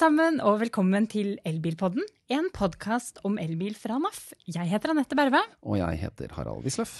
sammen, 0.00 0.38
og 0.40 0.62
velkommen 0.62 1.04
til 1.12 1.34
Elbilpodden, 1.44 2.06
en 2.32 2.46
podkast 2.56 3.18
om 3.26 3.34
elbil 3.42 3.74
fra 3.76 3.98
NAF. 4.00 4.30
Jeg 4.48 4.70
heter 4.70 4.94
Anette 4.94 5.16
Berve. 5.18 5.42
Og 5.60 5.76
jeg 5.76 5.98
heter 6.00 6.32
Harald 6.38 6.64
Wisløff. 6.64 6.94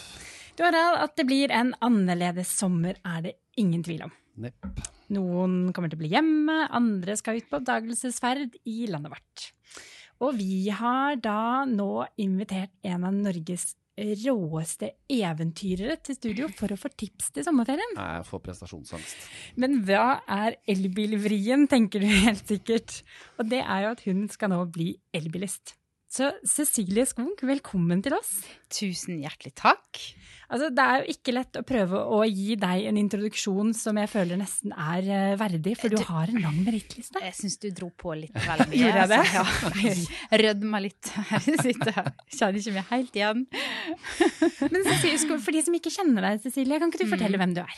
Du 0.59 0.67
Harald, 0.67 0.99
at 1.07 1.15
det 1.17 1.25
blir 1.31 1.55
en 1.55 1.71
annerledes 1.81 2.51
sommer 2.59 2.99
er 3.01 3.23
det 3.25 3.33
ingen 3.61 3.81
tvil 3.87 4.05
om. 4.05 4.13
Nepp. 4.45 4.69
Noen 5.17 5.71
kommer 5.73 5.89
til 5.89 5.97
å 5.97 6.03
bli 6.03 6.13
hjemme, 6.13 6.59
andre 6.77 7.17
skal 7.17 7.41
ut 7.41 7.49
på 7.49 7.63
oppdagelsesferd 7.63 8.61
i 8.69 8.77
landet 8.93 9.15
vårt. 9.15 9.47
Og 10.21 10.37
vi 10.37 10.69
har 10.69 11.17
da 11.25 11.65
nå 11.65 12.05
invitert 12.21 12.75
en 12.85 13.09
av 13.09 13.17
Norges 13.17 13.71
råeste 13.99 14.93
eventyrere 15.11 15.99
til 16.05 16.17
studio 16.17 16.49
for 16.57 16.73
å 16.73 16.79
få 16.79 16.91
tips 16.95 17.33
til 17.35 17.45
sommerferien. 17.47 17.97
Jeg 17.99 18.29
får 18.29 18.43
prestasjonsangst. 18.47 19.27
Men 19.61 19.83
hva 19.89 20.21
er 20.31 20.57
elbilvrien, 20.71 21.67
tenker 21.71 22.03
du 22.03 22.09
helt 22.09 22.47
sikkert. 22.49 23.03
Og 23.39 23.51
det 23.51 23.61
er 23.65 23.85
jo 23.85 23.93
at 23.97 24.07
hun 24.07 24.25
skal 24.33 24.55
nå 24.55 24.63
bli 24.73 24.95
elbilist. 25.17 25.77
Så 26.11 26.33
Cecilie 26.43 27.05
Skog, 27.07 27.39
velkommen 27.47 28.01
til 28.03 28.17
oss. 28.17 28.41
Tusen 28.75 29.21
hjertelig 29.23 29.53
takk. 29.61 30.01
Altså, 30.51 30.69
det 30.75 30.83
er 30.83 31.03
jo 31.03 31.15
ikke 31.15 31.33
lett 31.37 31.59
å 31.61 31.63
prøve 31.67 31.99
å 32.11 32.21
gi 32.27 32.57
deg 32.59 32.89
en 32.91 32.97
introduksjon 32.99 33.71
som 33.77 33.99
jeg 34.01 34.11
føler 34.11 34.41
nesten 34.41 34.73
er 34.75 35.07
uh, 35.07 35.35
verdig, 35.39 35.77
for 35.79 35.93
du, 35.93 36.01
har 36.09 36.33
en 36.33 36.41
lang 36.43 36.57
merittliste. 36.67 37.23
Jeg 37.23 37.37
syns 37.39 37.59
du 37.63 37.69
dro 37.75 37.91
på 37.95 38.17
litt 38.19 38.35
vel 38.35 38.65
mye. 38.65 38.81
Gjorde 38.81 39.05
jeg 39.05 39.13
det? 39.13 39.21
Altså, 39.45 39.85
ja. 39.87 40.41
Rødma 40.43 40.81
litt 40.83 41.13
her 41.15 41.47
jeg 41.53 41.63
sitter. 41.69 42.01
Kjenner 42.35 42.59
ikke 42.59 42.75
meg 42.75 42.91
helt 42.91 43.21
igjen. 43.21 43.45
Men 44.73 44.89
Cecilie, 44.89 45.39
for 45.39 45.55
de 45.55 45.63
som 45.69 45.77
ikke 45.79 45.93
kjenner 45.95 46.27
deg, 46.27 46.43
Cecilie, 46.43 46.81
kan 46.83 46.91
ikke 46.91 47.05
du 47.05 47.13
fortelle 47.13 47.39
mm. 47.39 47.45
hvem 47.45 47.55
du 47.61 47.63
er? 47.63 47.77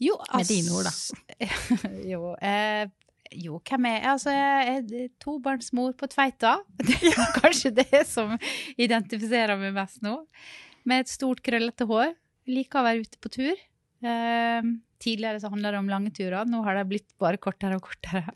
Jo, 0.00 0.16
Med 0.32 0.48
dine 0.48 0.72
ord, 0.74 0.88
da. 0.88 1.90
jo, 2.08 2.32
eh, 2.40 2.88
jo, 3.36 3.60
hvem 3.68 3.86
er 3.86 3.94
jeg? 3.94 4.06
Altså, 4.16 4.34
jeg 4.34 4.74
er 4.80 5.06
tobarnsmor 5.22 5.94
på 6.00 6.08
Tveita. 6.10 6.56
Det 6.80 6.98
er 7.12 7.30
kanskje 7.36 7.70
det 7.76 8.02
som 8.08 8.34
identifiserer 8.80 9.60
meg 9.60 9.76
mest 9.76 10.02
nå. 10.02 10.16
Med 10.88 11.04
et 11.04 11.12
stort, 11.12 11.42
krøllete 11.44 11.86
hår. 11.88 12.14
Liker 12.50 12.80
å 12.80 12.86
være 12.86 13.04
ute 13.04 13.20
på 13.20 13.32
tur. 13.32 13.66
Eh, 14.00 14.70
tidligere 15.00 15.40
så 15.40 15.50
handla 15.52 15.74
det 15.74 15.80
om 15.80 15.90
lange 15.90 16.12
turer, 16.16 16.48
nå 16.48 16.62
har 16.64 16.78
det 16.78 16.86
blitt 16.88 17.08
bare 17.20 17.40
kortere 17.40 17.76
og 17.76 17.84
kortere. 17.84 18.32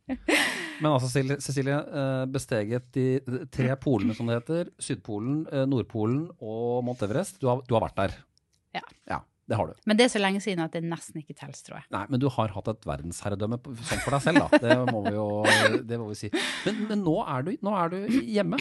Men 0.82 0.90
altså, 0.90 1.10
Cecilie, 1.44 1.76
eh, 1.76 2.24
besteget 2.32 2.88
de 2.96 3.06
tre 3.52 3.70
polene, 3.80 4.16
som 4.16 4.28
det 4.28 4.40
heter. 4.40 4.72
Sydpolen, 4.80 5.44
eh, 5.52 5.66
Nordpolen 5.68 6.26
og 6.40 6.82
Mount 6.86 7.04
Everest. 7.06 7.40
Du 7.40 7.48
har, 7.50 7.62
du 7.68 7.76
har 7.76 7.86
vært 7.86 8.00
der? 8.00 8.18
Ja. 8.76 8.84
ja. 9.12 9.20
Det 9.44 9.58
har 9.60 9.68
du. 9.68 9.74
Men 9.84 9.98
det 9.98 10.06
er 10.06 10.12
så 10.14 10.20
lenge 10.22 10.40
siden 10.40 10.64
at 10.64 10.72
det 10.72 10.80
nesten 10.88 11.20
ikke 11.20 11.34
teller, 11.36 11.56
tror 11.66 11.76
jeg. 11.76 11.84
Nei, 11.92 12.06
men 12.08 12.20
du 12.22 12.30
har 12.32 12.52
hatt 12.54 12.70
et 12.72 12.86
verdensherredømme 12.88 13.58
sånn 13.60 14.00
for 14.00 14.16
deg 14.16 14.22
selv, 14.24 14.40
da. 14.40 14.60
Det 14.62 14.76
må 14.88 15.02
vi 15.04 15.12
jo 15.18 15.26
det 15.90 15.98
må 16.00 16.08
vi 16.08 16.16
si. 16.16 16.30
Men, 16.64 16.80
men 16.88 17.04
nå, 17.04 17.18
er 17.28 17.44
du, 17.44 17.50
nå, 17.60 17.74
er 17.76 17.92
du, 17.92 17.98
hjemme. 18.24 18.60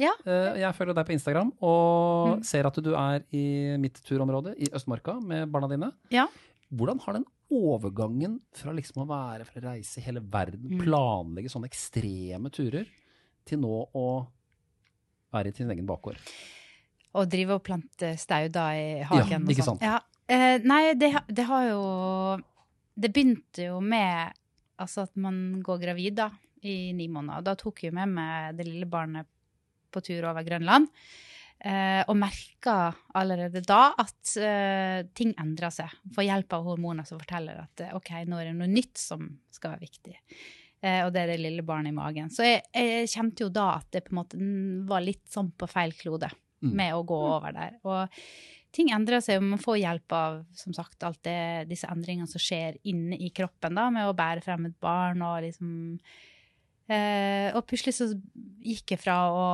Ja. 0.00 0.12
Eh, 0.26 0.60
jeg 0.62 0.76
følger 0.76 0.96
deg 0.96 1.06
på 1.08 1.14
Instagram 1.14 1.52
og 1.62 2.40
mm. 2.40 2.42
ser 2.46 2.68
at 2.68 2.80
du 2.82 2.90
er 2.98 3.22
i 3.34 3.44
mitt 3.80 4.00
turområde 4.06 4.56
i 4.58 4.70
Østmarka 4.74 5.16
med 5.22 5.46
barna 5.52 5.70
dine. 5.70 5.92
Ja. 6.14 6.26
Hvordan 6.74 7.02
har 7.04 7.18
den 7.18 7.28
overgangen 7.54 8.40
fra 8.56 8.74
liksom 8.74 9.04
å 9.04 9.08
være 9.10 9.46
for 9.46 9.60
å 9.60 9.74
reise 9.74 10.02
hele 10.02 10.22
verden, 10.22 10.72
mm. 10.74 10.82
planlegge 10.82 11.52
sånne 11.52 11.70
ekstreme 11.70 12.50
turer, 12.54 12.88
til 13.44 13.60
nå 13.62 13.84
å 13.92 14.08
være 15.34 15.52
i 15.52 15.56
sin 15.56 15.70
egen 15.70 15.86
bakgård? 15.86 16.18
Å 17.14 17.22
drive 17.30 17.60
og 17.60 17.62
plante 17.62 18.16
stauder 18.18 18.74
i 18.74 18.88
hagen 19.06 19.44
ja, 19.46 19.54
ikke 19.54 19.66
sant? 19.66 19.84
Ja, 19.84 20.00
Eh, 20.26 20.62
nei, 20.64 20.94
det, 20.96 21.10
det, 21.28 21.44
har 21.44 21.66
jo 21.68 21.80
Det 22.96 23.10
begynte 23.12 23.66
jo 23.66 23.80
med 23.84 24.32
altså 24.80 25.04
at 25.04 25.12
man 25.20 25.60
går 25.62 25.82
gravid 25.82 26.16
da, 26.18 26.30
i 26.64 26.92
ni 26.96 27.06
måneder. 27.12 27.44
Da 27.44 27.54
tok 27.58 27.84
jeg 27.84 27.94
med 27.94 28.10
meg 28.16 28.56
det 28.58 28.66
lille 28.66 28.88
barnet 28.90 29.28
på 29.94 30.02
tur 30.04 30.26
over 30.30 30.46
Grønland. 30.46 30.90
Eh, 31.64 32.02
og 32.10 32.18
merka 32.18 32.90
allerede 33.16 33.62
da 33.64 33.94
at 34.02 34.34
eh, 34.36 35.06
ting 35.16 35.32
endra 35.40 35.70
seg. 35.72 35.92
Får 36.12 36.26
hjelp 36.26 36.58
av 36.58 36.66
hormoner 36.66 37.06
som 37.08 37.20
forteller 37.20 37.62
at 37.62 37.86
OK, 37.96 38.10
nå 38.28 38.40
er 38.40 38.50
det 38.50 38.58
noe 38.58 38.68
nytt 38.68 39.00
som 39.00 39.24
skal 39.54 39.76
være 39.76 39.86
viktig. 39.86 40.18
Eh, 40.84 41.00
og 41.06 41.14
det 41.14 41.22
er 41.22 41.32
det 41.32 41.38
lille 41.40 41.64
barnet 41.64 41.94
i 41.94 41.96
magen. 41.96 42.28
Så 42.32 42.44
jeg, 42.44 42.66
jeg, 42.74 43.08
kjente 43.14 43.46
jo 43.46 43.52
da 43.54 43.70
at 43.78 43.88
det 43.94 44.04
på 44.04 44.12
en 44.12 44.20
måte 44.20 44.42
var 44.90 45.06
litt 45.06 45.24
sånn 45.32 45.54
på 45.56 45.70
feil 45.70 45.94
klode 45.96 46.28
mm. 46.34 46.74
med 46.74 46.92
å 46.98 47.06
gå 47.08 47.20
over 47.30 47.56
der. 47.56 47.78
Og 47.88 48.20
ting 48.74 48.90
endrer 48.92 49.24
seg, 49.24 49.40
man 49.40 49.62
får 49.62 49.80
hjelp 49.80 50.16
av 50.18 50.38
som 50.58 50.76
sagt, 50.76 51.00
alt 51.06 51.22
det, 51.24 51.70
disse 51.70 51.88
endringene 51.88 52.28
som 52.28 52.42
skjer 52.42 52.76
inne 52.90 53.16
i 53.16 53.32
kroppen 53.32 53.78
da, 53.78 53.88
med 53.94 54.10
å 54.10 54.16
bære 54.18 54.44
frem 54.44 54.68
et 54.68 54.78
barn 54.82 55.24
og 55.24 55.40
liksom 55.46 55.72
eh, 56.88 57.48
Og 57.54 57.64
plutselig 57.68 57.94
så 57.96 58.08
gikk 58.64 58.94
jeg 58.94 59.00
fra 59.02 59.16
å 59.30 59.46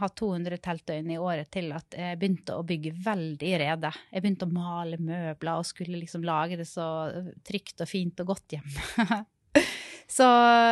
ha 0.00 0.08
200 0.08 0.60
teltdøgn 0.64 1.10
i 1.14 1.20
året 1.20 1.50
til 1.52 1.70
at 1.76 1.94
jeg 1.94 2.18
begynte 2.20 2.56
å 2.56 2.66
bygge 2.66 2.94
veldig 3.04 3.52
rede. 3.62 3.92
Jeg 4.12 4.24
begynte 4.24 4.48
å 4.48 4.54
male 4.54 5.00
møbler 5.00 5.60
og 5.60 5.68
skulle 5.68 6.00
liksom 6.00 6.24
lage 6.26 6.58
det 6.60 6.68
så 6.68 6.86
trygt 7.46 7.84
og 7.84 7.90
fint 7.90 8.24
og 8.24 8.32
godt 8.34 8.58
hjemme. 8.58 9.24
Så 10.08 10.24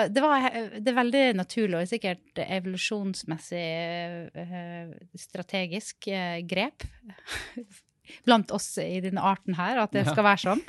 det, 0.08 0.22
var, 0.24 0.46
det 0.80 0.88
er 0.88 0.96
veldig 0.96 1.24
naturlig 1.36 1.82
og 1.82 1.90
sikkert 1.90 2.38
evolusjonsmessig 2.40 3.66
uh, 4.32 4.94
strategisk 5.20 6.08
uh, 6.08 6.38
grep 6.48 6.86
blant 8.26 8.54
oss 8.56 8.70
i 8.80 9.02
denne 9.04 9.20
arten 9.20 9.58
her, 9.58 9.82
at 9.82 9.92
det 9.92 10.06
skal 10.08 10.24
være 10.24 10.40
sånn. 10.40 10.64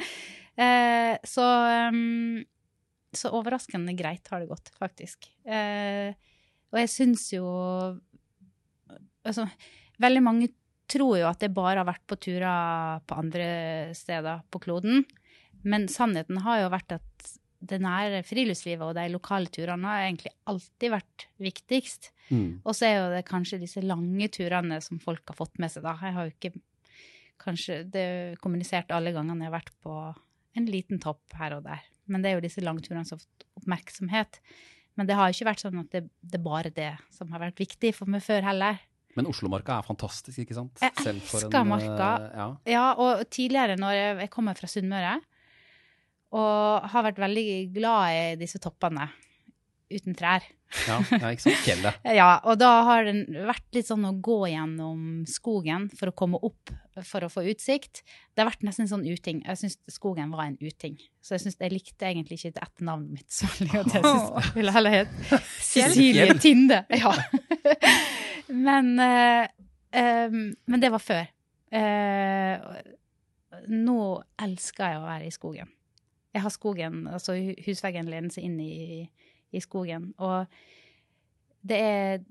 Eh, 0.57 1.13
så, 1.27 1.45
um, 1.93 2.41
så 3.16 3.31
overraskende 3.35 3.95
greit 3.97 4.28
har 4.31 4.44
det 4.44 4.50
gått, 4.51 4.72
faktisk. 4.78 5.29
og 5.47 6.79
jeg 6.81 6.91
syns 6.91 7.29
jo 7.34 7.47
Altså, 9.28 9.44
veldig 10.00 10.22
mange 10.23 10.45
tror 10.88 11.18
jo 11.19 11.25
at 11.28 11.41
jeg 11.44 11.51
bare 11.51 11.81
har 11.81 11.88
vært 11.90 12.06
på 12.07 12.16
turer 12.16 13.01
på 13.03 13.18
andre 13.19 13.47
steder 13.97 14.45
på 14.47 14.62
kloden. 14.63 15.03
Men 15.68 15.90
sannheten 15.91 16.40
har 16.45 16.62
jo 16.62 16.72
vært 16.72 16.95
at 16.95 17.34
det 17.68 17.79
nære 17.81 18.22
friluftslivet 18.28 18.85
og 18.85 18.95
de 18.95 19.07
lokale 19.09 19.50
turene 19.53 19.89
har 19.89 20.06
egentlig 20.06 20.31
alltid 20.50 20.94
vært 20.94 21.28
viktigst. 21.41 22.12
Mm. 22.29 22.62
Og 22.63 22.75
så 22.78 22.88
er 22.88 22.95
jo 22.97 23.12
det 23.16 23.25
kanskje 23.28 23.62
disse 23.62 23.84
lange 23.84 24.29
turene 24.34 24.79
som 24.84 25.01
folk 25.01 25.24
har 25.31 25.39
fått 25.39 25.57
med 25.62 25.74
seg, 25.74 25.85
da. 25.88 25.95
Jeg 26.03 26.16
har 26.16 26.28
jo 26.28 26.35
ikke 26.35 26.53
kanskje 27.41 27.81
det 27.94 28.07
kommunisert 28.44 28.91
alle 28.94 29.13
gangene 29.16 29.45
jeg 29.45 29.51
har 29.51 29.57
vært 29.59 29.74
på 29.84 29.97
en 30.57 30.69
liten 30.69 31.01
topp 31.01 31.38
her 31.39 31.57
og 31.57 31.66
der. 31.68 31.84
Men 32.07 32.23
det 32.23 32.31
er 32.31 32.38
jo 32.38 32.45
disse 32.45 32.63
langturene 32.63 33.06
som 33.07 33.18
har 33.18 33.23
fått 33.25 33.47
oppmerksomhet. 33.62 34.41
Men 34.97 35.09
det 35.09 35.18
har 35.18 35.29
jo 35.29 35.38
ikke 35.38 35.50
vært 35.51 35.63
sånn 35.63 35.81
at 35.84 35.90
det, 35.94 36.03
det 36.25 36.40
er 36.40 36.45
bare 36.45 36.73
det 36.73 36.91
som 37.13 37.29
har 37.34 37.44
vært 37.44 37.59
viktig 37.62 37.94
for 37.95 38.09
meg 38.09 38.23
før 38.25 38.47
heller. 38.47 38.79
Men 39.18 39.29
Oslomarka 39.29 39.79
er 39.79 39.85
fantastisk, 39.85 40.38
ikke 40.44 40.57
sant? 40.57 40.81
Jeg 40.81 40.94
elsker 41.09 41.63
Marka. 41.66 42.09
Uh, 42.22 42.28
ja. 42.38 42.47
ja. 42.69 42.85
og 43.01 43.23
tidligere 43.34 43.78
når 43.79 43.95
jeg, 43.95 44.18
jeg 44.25 44.34
kommer 44.34 44.57
fra 44.57 44.69
Sunnmøre, 44.69 45.16
og 46.38 46.90
har 46.91 47.06
vært 47.07 47.22
veldig 47.23 47.47
glad 47.73 48.13
i 48.13 48.22
disse 48.41 48.62
toppene 48.62 49.07
uten 49.89 50.18
trær. 50.18 50.45
Ja, 50.88 50.97
ja 51.11 51.29
ikke 51.31 51.45
sant? 51.45 51.61
Fjellet. 51.63 52.01
ja, 52.19 52.31
og 52.44 52.57
da 52.59 52.72
har 52.88 53.07
det 53.07 53.45
vært 53.47 53.78
litt 53.78 53.88
sånn 53.89 54.05
å 54.07 54.13
gå 54.23 54.39
gjennom 54.51 55.23
skogen 55.29 55.88
for 55.94 56.11
å 56.11 56.16
komme 56.17 56.39
opp 56.44 56.73
for 57.05 57.25
å 57.25 57.29
få 57.29 57.44
utsikt. 57.51 58.01
Det 58.33 58.41
har 58.41 58.50
vært 58.50 58.66
nesten 58.66 58.85
en 58.85 58.91
sånn 58.91 59.06
uting. 59.06 59.44
Jeg 59.45 59.59
syns 59.61 59.77
skogen 59.91 60.31
var 60.33 60.47
en 60.47 60.57
uting. 60.61 60.97
Så 61.22 61.35
jeg, 61.35 61.45
synes, 61.45 61.57
jeg 61.61 61.75
likte 61.75 62.09
egentlig 62.09 62.39
ikke 62.39 62.63
etternavnet 62.63 63.19
mitt 63.19 63.31
så 63.33 63.50
veldig 63.51 63.72
godt. 63.75 63.95
Jeg 63.97 64.06
synes 64.07 64.47
jeg 64.47 64.57
ville 64.57 64.75
heller 64.75 64.95
hett 64.95 65.16
Cecilie 65.72 66.38
Tinde. 66.41 66.83
Ja. 66.97 67.13
men, 68.47 68.94
uh, 68.97 69.45
um, 69.94 70.44
men 70.66 70.83
det 70.83 70.91
var 70.94 71.03
før. 71.03 71.25
Uh, 71.73 72.79
nå 73.67 74.00
elsker 74.41 74.94
jeg 74.94 75.01
å 75.01 75.07
være 75.07 75.27
i 75.27 75.33
skogen. 75.36 75.74
Jeg 76.36 76.44
har 76.44 76.53
skogen, 76.53 77.06
altså 77.09 77.33
husveggen 77.65 78.09
lener 78.12 78.33
seg 78.33 78.45
inn 78.45 78.59
i, 78.62 79.07
i, 79.51 79.61
skogen. 79.63 80.11
Og 80.17 80.45
det 81.67 81.79
er 81.83 82.25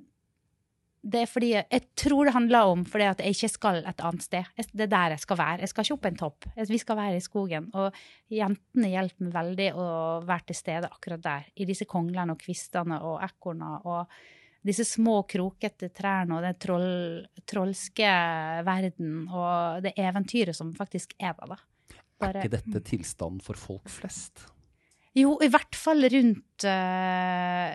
det 1.07 1.21
er 1.23 1.29
fordi 1.31 1.49
jeg, 1.55 1.83
tror 1.95 2.27
det 2.27 2.35
handler 2.35 2.71
om 2.73 2.81
fordi 2.89 3.05
at 3.07 3.21
jeg 3.23 3.37
ikke 3.37 3.51
skal 3.53 3.77
et 3.87 4.01
annet 4.03 4.25
sted. 4.25 4.49
Det 4.73 4.87
er 4.89 4.91
der 4.91 5.13
jeg 5.15 5.23
skal 5.23 5.39
være. 5.39 5.61
Jeg 5.63 5.71
skal 5.71 5.87
ikke 5.87 5.95
opp 5.95 6.09
en 6.09 6.19
topp. 6.19 6.49
Vi 6.71 6.81
skal 6.83 6.99
være 6.99 7.21
i 7.21 7.23
skogen. 7.23 7.69
Og 7.79 8.01
jentene 8.33 8.91
hjelper 8.91 9.29
meg 9.29 9.37
veldig 9.37 9.69
å 9.79 9.87
være 10.27 10.49
til 10.49 10.59
stede 10.59 10.91
akkurat 10.91 11.23
der. 11.23 11.47
I 11.55 11.69
disse 11.69 11.87
konglene 11.87 12.35
og 12.35 12.43
kvistene 12.43 12.99
og 13.07 13.23
ekorna 13.23 13.77
og 13.85 14.17
disse 14.67 14.87
små, 14.89 15.21
krokete 15.31 15.93
trærne 15.95 16.41
og 16.41 16.43
den 16.43 16.59
troll, 16.59 16.91
trolske 17.47 18.11
verden 18.67 19.29
og 19.31 19.87
det 19.87 19.95
eventyret 20.03 20.59
som 20.59 20.75
faktisk 20.75 21.15
er 21.21 21.39
der. 21.39 21.55
da. 21.55 21.61
Bare, 22.17 22.41
er 22.41 22.49
ikke 22.49 22.57
dette 22.57 22.85
tilstanden 22.91 23.43
for 23.45 23.61
folk 23.61 23.87
flest? 23.93 24.49
Jo, 25.17 25.37
i 25.41 25.49
hvert 25.53 25.79
fall 25.79 26.05
rundt, 26.13 26.67
uh, 26.69 27.73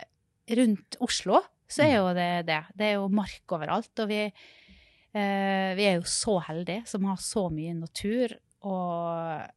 rundt 0.61 0.99
Oslo 1.01 1.41
så 1.71 1.85
er 1.88 1.95
jo 1.95 2.11
det 2.13 2.29
det. 2.49 2.59
Det 2.77 2.89
er 2.89 2.99
jo 2.99 3.07
mark 3.09 3.55
overalt. 3.55 3.93
Og 4.03 4.11
vi, 4.11 4.25
uh, 4.27 5.71
vi 5.77 5.88
er 5.88 5.97
jo 5.97 6.05
så 6.05 6.38
heldige 6.49 6.83
som 6.91 7.07
har 7.09 7.17
så 7.23 7.47
mye 7.53 7.73
natur. 7.79 8.35
Og 8.67 9.49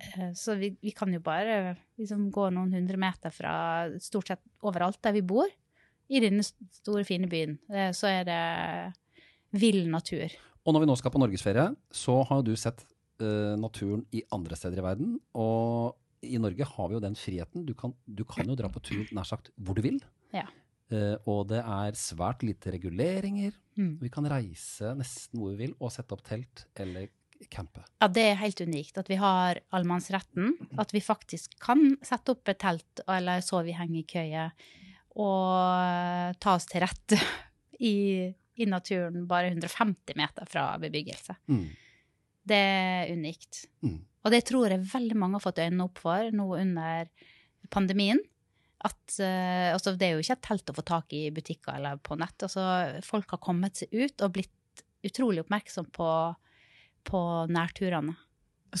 Eh, 0.00 0.32
Så 0.34 0.54
vi, 0.54 0.74
vi 0.80 0.92
kan 0.96 1.12
jo 1.12 1.20
bare 1.20 1.76
liksom 2.00 2.28
gå 2.32 2.48
noen 2.54 2.72
hundre 2.74 3.00
meter 3.00 3.32
fra 3.34 3.52
stort 4.02 4.32
sett 4.32 4.42
overalt 4.66 5.00
der 5.04 5.16
vi 5.16 5.24
bor, 5.26 5.50
i 6.10 6.18
denne 6.22 6.42
store, 6.42 7.04
fine 7.06 7.28
byen. 7.30 7.58
Eh, 7.70 7.92
Så 7.96 8.08
er 8.10 8.24
det 8.26 8.40
vill 9.60 9.84
natur. 9.90 10.30
Og 10.64 10.74
når 10.74 10.84
vi 10.84 10.90
nå 10.90 10.96
skal 10.98 11.12
på 11.14 11.20
norgesferie, 11.22 11.70
så 11.90 12.20
har 12.28 12.42
du 12.46 12.52
sett 12.58 12.84
uh, 13.22 13.56
naturen 13.58 14.04
i 14.14 14.20
andre 14.30 14.54
steder 14.58 14.78
i 14.78 14.84
verden. 14.84 15.14
Og 15.34 15.96
i 16.22 16.38
Norge 16.40 16.66
har 16.66 16.88
vi 16.88 16.96
jo 16.96 17.02
den 17.02 17.16
friheten. 17.18 17.64
Du 17.66 17.74
kan, 17.78 17.94
du 18.04 18.24
kan 18.28 18.48
jo 18.48 18.56
dra 18.58 18.70
på 18.72 18.82
tur 18.84 19.06
nær 19.16 19.28
sagt 19.28 19.52
hvor 19.56 19.78
du 19.78 19.84
vil. 19.84 20.00
Ja. 20.34 20.46
Uh, 20.90 21.16
og 21.30 21.46
det 21.52 21.60
er 21.62 21.96
svært 21.98 22.42
lite 22.46 22.74
reguleringer. 22.74 23.54
Mm. 23.78 23.94
Vi 24.02 24.10
kan 24.12 24.26
reise 24.28 24.92
nesten 24.98 25.40
hvor 25.40 25.54
vi 25.54 25.66
vil 25.66 25.76
og 25.78 25.92
sette 25.94 26.16
opp 26.16 26.24
telt 26.26 26.66
eller 26.82 27.08
campe. 27.48 27.84
Ja, 28.02 28.08
det 28.12 28.24
er 28.26 28.40
helt 28.42 28.60
unikt 28.60 28.98
at 29.00 29.08
vi 29.08 29.16
har 29.20 29.62
allemannsretten. 29.72 30.56
At 30.80 30.92
vi 30.92 31.00
faktisk 31.04 31.56
kan 31.62 31.94
sette 32.04 32.34
opp 32.34 32.50
et 32.52 32.60
telt 32.60 33.04
eller 33.06 33.40
sove 33.44 33.72
i 33.72 33.76
hengekøye 33.78 34.50
og 35.20 36.36
ta 36.42 36.54
oss 36.54 36.68
til 36.70 36.84
rette 36.84 37.18
i, 37.90 38.28
i 38.60 38.68
naturen 38.68 39.24
bare 39.30 39.54
150 39.54 40.18
meter 40.20 40.50
fra 40.50 40.66
bebyggelse. 40.82 41.38
Mm. 41.50 41.64
Det 42.50 42.60
er 42.60 43.14
unikt. 43.14 43.64
Mm. 43.86 43.98
Og 44.24 44.34
det 44.34 44.42
tror 44.48 44.68
jeg 44.68 44.84
veldig 44.90 45.16
mange 45.16 45.38
har 45.38 45.44
fått 45.46 45.62
øynene 45.62 45.86
opp 45.86 46.00
for 46.02 46.30
nå 46.36 46.46
under 46.58 47.08
pandemien. 47.72 48.20
At, 48.84 48.96
uh, 49.20 49.72
altså 49.74 49.92
det 50.00 50.06
er 50.08 50.16
jo 50.16 50.24
ikke 50.24 50.36
et 50.38 50.46
telt 50.46 50.72
å 50.72 50.76
få 50.76 50.84
tak 50.88 51.12
i 51.16 51.26
i 51.28 51.32
butikker 51.36 51.76
eller 51.76 52.00
på 52.04 52.16
nett. 52.20 52.36
Altså, 52.46 52.64
folk 53.04 53.32
har 53.36 53.42
kommet 53.44 53.76
seg 53.80 53.92
ut 53.92 54.24
og 54.24 54.32
blitt 54.38 54.84
utrolig 55.04 55.42
oppmerksom 55.44 55.88
på, 55.96 56.08
på 57.08 57.20
nærturene. 57.52 58.16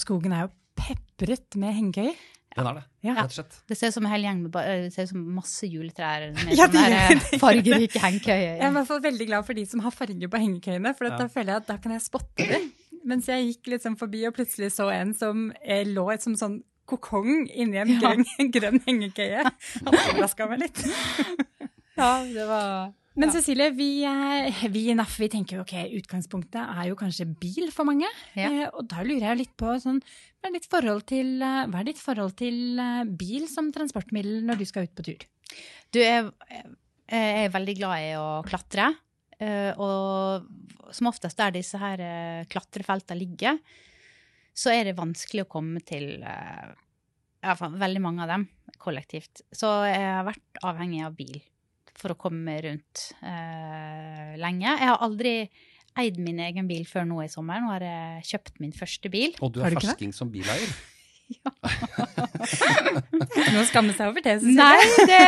Skogen 0.00 0.32
er 0.36 0.46
jo 0.46 0.52
pepret 0.80 1.56
med 1.60 1.76
hengekøyer. 1.76 2.20
Den 2.56 2.66
er 2.66 2.74
det, 2.80 2.82
Ja. 3.06 3.12
rett 3.14 3.30
og 3.30 3.36
slett. 3.36 3.56
Det 3.70 3.76
ser 3.78 3.92
ut 3.92 3.94
som 3.94 4.06
en 4.08 4.10
hel 4.10 4.24
gjeng 4.26 4.40
med 4.42 4.56
eh, 4.58 4.80
det 4.88 4.92
ser 4.94 5.06
ut 5.06 5.12
som 5.12 5.22
masse 5.36 5.68
juletrær 5.70 6.24
med 6.34 6.50
Ja, 6.58 6.66
sånne 6.66 6.88
det 6.90 7.02
eh, 7.14 7.38
fargerike 7.38 8.00
hengekøyer. 8.02 8.56
Jeg 8.56 8.64
er 8.64 8.72
i 8.72 8.74
hvert 8.74 8.88
fall 8.88 9.02
veldig 9.04 9.26
glad 9.28 9.46
for 9.46 9.54
de 9.60 9.64
som 9.70 9.82
har 9.84 9.94
farger 9.94 10.32
på 10.32 10.40
hengekøyene, 10.42 10.92
for 10.98 11.06
Ja. 11.06 11.16
da 11.20 11.28
føler 11.30 11.54
jeg 11.54 11.62
at 11.62 11.68
da 11.70 11.76
kan 11.84 11.94
jeg 11.94 12.02
spotte 12.08 12.48
det. 12.48 12.60
Mens 13.08 13.28
jeg 13.30 13.46
gikk 13.54 13.70
liksom 13.74 13.96
forbi 14.00 14.26
og 14.28 14.34
plutselig 14.36 14.72
så 14.74 14.90
en 14.92 15.14
som 15.16 15.46
eh, 15.64 15.86
lå 15.88 16.04
som 16.20 16.34
sånn 16.36 16.58
kokong 16.90 17.46
inni 17.54 17.78
en 17.78 17.88
Ja. 17.94 17.98
grønn, 18.02 18.24
grønn 18.56 18.80
hengekøye. 18.86 19.44
Han 19.86 19.94
overraska 19.94 20.48
meg 20.50 20.66
litt. 20.66 20.80
Ja, 22.00 22.22
det 22.24 22.46
var 22.48 22.92
Men 23.18 23.28
Ja. 23.28 23.32
Cecilie, 23.34 23.70
vi, 23.76 23.88
eh, 24.08 24.60
vi 24.72 24.86
i 24.88 24.94
NAF 24.96 25.18
vi 25.20 25.28
tenker 25.28 25.58
jo 25.58 25.64
ok, 25.66 25.74
utgangspunktet 25.98 26.62
er 26.62 26.86
jo 26.88 26.94
kanskje 26.96 27.26
bil 27.40 27.66
for 27.74 27.84
mange. 27.84 28.08
Ja. 28.38 28.48
Eh, 28.48 28.68
og 28.72 28.86
da 28.88 29.02
lurer 29.04 29.26
jeg 29.32 29.40
litt 29.42 29.52
på 29.60 29.74
sånn, 29.82 29.98
hva 30.40 30.48
er 30.48 30.54
ditt 30.54 30.68
forhold 30.70 31.04
til, 31.10 31.34
hva 31.42 31.80
er 31.82 31.88
ditt 31.90 32.00
forhold 32.00 32.36
til 32.38 32.80
bil 33.20 33.44
som 33.50 33.68
transportmiddel 33.74 34.40
når 34.48 34.62
du 34.62 34.64
skal 34.70 34.86
ut 34.88 34.94
på 34.96 35.04
tur? 35.10 35.26
Du, 35.92 35.98
jeg, 36.00 36.30
jeg 37.10 37.44
er 37.44 37.52
veldig 37.52 37.76
glad 37.82 38.06
i 38.06 38.10
å 38.16 38.26
klatre. 38.46 38.92
Eh, 39.40 39.72
Og 39.80 40.94
som 40.94 41.10
oftest 41.10 41.38
der 41.38 41.54
disse 41.54 41.78
her 41.80 42.02
eh, 42.02 42.46
klatrefeltene 42.50 43.20
ligger, 43.20 43.58
så 44.56 44.72
er 44.74 44.90
det 44.90 44.98
vanskelig 44.98 45.44
å 45.46 45.50
komme 45.50 45.82
til 45.86 46.22
eh, 46.26 46.72
i 47.40 47.54
veldig 47.80 48.02
mange 48.04 48.24
av 48.24 48.34
dem 48.34 48.48
kollektivt. 48.80 49.44
Så 49.52 49.70
jeg 49.88 50.02
har 50.02 50.26
vært 50.26 50.62
avhengig 50.66 51.04
av 51.06 51.16
bil 51.16 51.40
for 52.00 52.14
å 52.14 52.18
komme 52.20 52.56
rundt 52.64 53.10
eh, 53.20 54.36
lenge. 54.40 54.68
Jeg 54.70 54.88
har 54.88 55.04
aldri 55.04 55.34
eid 56.00 56.20
min 56.22 56.38
egen 56.44 56.68
bil 56.70 56.86
før 56.88 57.08
nå 57.08 57.20
i 57.24 57.30
sommer. 57.32 57.60
Nå 57.62 57.72
har 57.74 57.84
jeg 57.84 58.28
kjøpt 58.32 58.60
min 58.62 58.74
første 58.76 59.10
bil. 59.12 59.34
Og 59.42 59.52
du 59.54 59.60
er, 59.62 59.72
er 59.72 59.80
fersking 59.80 60.14
som 60.16 60.30
bileier. 60.32 60.70
Nå 63.54 63.62
skammer 63.68 63.94
seg 63.96 64.10
over 64.10 64.20
det, 64.24 64.34
Cecilie. 64.40 64.58
Nei, 64.58 64.80
det, 65.08 65.24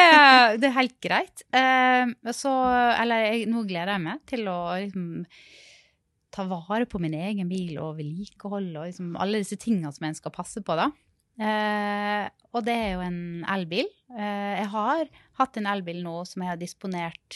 det 0.62 0.68
er 0.68 0.78
helt 0.78 0.98
greit. 1.04 1.38
Uh, 1.54 2.04
så, 2.34 2.52
eller 2.98 3.16
jeg, 3.26 3.36
nå 3.52 3.58
gleder 3.68 3.92
jeg 3.94 4.04
meg 4.06 4.18
til 4.28 4.42
å 4.50 4.58
liksom, 4.80 5.04
ta 6.32 6.42
vare 6.50 6.86
på 6.88 6.98
min 7.02 7.16
egen 7.18 7.48
bil 7.50 7.72
og 7.82 7.98
vedlikeholde 8.00 8.76
og 8.80 8.86
liksom, 8.90 9.08
alle 9.20 9.40
disse 9.42 9.58
tingene 9.60 9.92
som 9.94 10.04
en 10.08 10.18
skal 10.18 10.32
passe 10.34 10.60
på, 10.64 10.72
da. 10.78 10.86
Uh, 11.40 12.24
og 12.52 12.60
det 12.66 12.76
er 12.76 12.90
jo 12.96 13.02
en 13.06 13.20
elbil. 13.54 13.88
Uh, 14.12 14.52
jeg 14.58 14.68
har 14.74 15.02
hatt 15.40 15.54
en 15.58 15.70
elbil 15.72 15.98
nå 16.04 16.16
som 16.28 16.38
jeg 16.44 16.50
har 16.54 16.60
disponert 16.60 17.30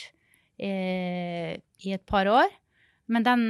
i 0.56 1.90
et 1.92 2.04
par 2.08 2.24
år. 2.32 2.48
Men 3.12 3.20
den, 3.26 3.42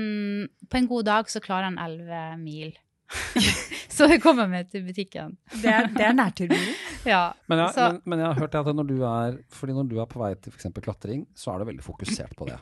på 0.67 0.75
en 0.81 0.89
god 0.91 1.05
dag 1.07 1.29
så 1.31 1.39
klarer 1.39 1.71
den 1.71 1.79
11 1.79 2.35
mil. 2.41 2.75
så 3.97 4.09
jeg 4.11 4.21
kommer 4.23 4.49
meg 4.51 4.69
til 4.73 4.83
butikken. 4.87 5.37
Det 5.63 5.71
er, 5.71 5.87
det 5.95 6.05
er 6.09 6.17
nærturbilen. 6.17 6.75
Ja, 7.07 7.21
Men 7.47 7.61
jeg, 7.63 7.75
så- 7.77 7.85
men, 7.93 8.01
men 8.11 8.19
jeg 8.19 8.27
har 8.33 8.41
hørt 8.41 8.55
at 8.59 8.69
når 8.75 8.87
du 8.89 8.97
er, 9.07 9.37
fordi 9.55 9.73
når 9.77 9.87
du 9.93 10.01
er 10.03 10.09
på 10.11 10.19
vei 10.19 10.33
til 10.43 10.51
f.eks. 10.51 10.67
klatring, 10.83 11.21
så 11.39 11.53
er 11.55 11.63
du 11.63 11.69
veldig 11.71 11.85
fokusert 11.87 12.35
på 12.39 12.49
det. 12.51 12.57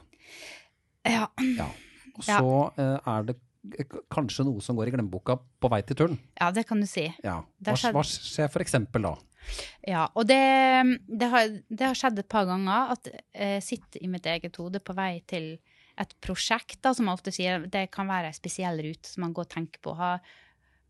ja. 1.09 1.27
Ja. 1.57 1.69
Og 2.15 2.23
så 2.27 2.51
eh, 2.79 2.99
er 3.11 3.25
det 3.31 3.35
eh, 3.81 3.95
kanskje 4.13 4.45
noe 4.47 4.61
som 4.63 4.77
går 4.79 4.91
i 4.91 4.93
glemmeboka 4.95 5.39
på 5.61 5.71
vei 5.73 5.81
til 5.89 5.97
turen. 5.99 6.19
ja, 6.39 6.51
det 6.55 6.67
kan 6.69 6.79
du 6.85 6.87
si. 6.87 7.09
Ja. 7.25 7.41
Hva, 7.65 7.75
skjedd. 7.81 7.97
hva 7.97 8.05
skjer 8.07 8.61
eksempel 8.63 9.09
da? 9.09 9.15
Ja, 9.89 10.05
og 10.15 10.29
det, 10.29 10.39
det, 11.09 11.27
har, 11.33 11.49
det 11.69 11.89
har 11.89 11.97
skjedd 11.99 12.21
et 12.23 12.29
par 12.33 12.47
ganger 12.49 12.93
at 12.95 13.09
jeg 13.11 13.65
sitter 13.65 14.05
i 14.05 14.09
mitt 14.13 14.29
eget 14.31 14.57
hode 14.61 14.81
på 14.81 14.95
vei 14.97 15.23
til 15.29 15.55
et 16.01 16.15
prosjekt, 16.25 16.81
da, 16.83 16.95
som 16.95 17.07
jeg 17.07 17.19
ofte 17.19 17.35
sier, 17.35 17.67
det 17.71 17.87
kan 17.95 18.09
være 18.11 18.31
en 18.31 18.37
spesiell 18.37 18.81
rute 18.83 19.11
som 19.11 19.27
man 19.27 19.35
går 19.37 19.47
og 19.47 19.55
tenker 19.55 19.83
på. 19.85 19.95
Har 19.99 20.25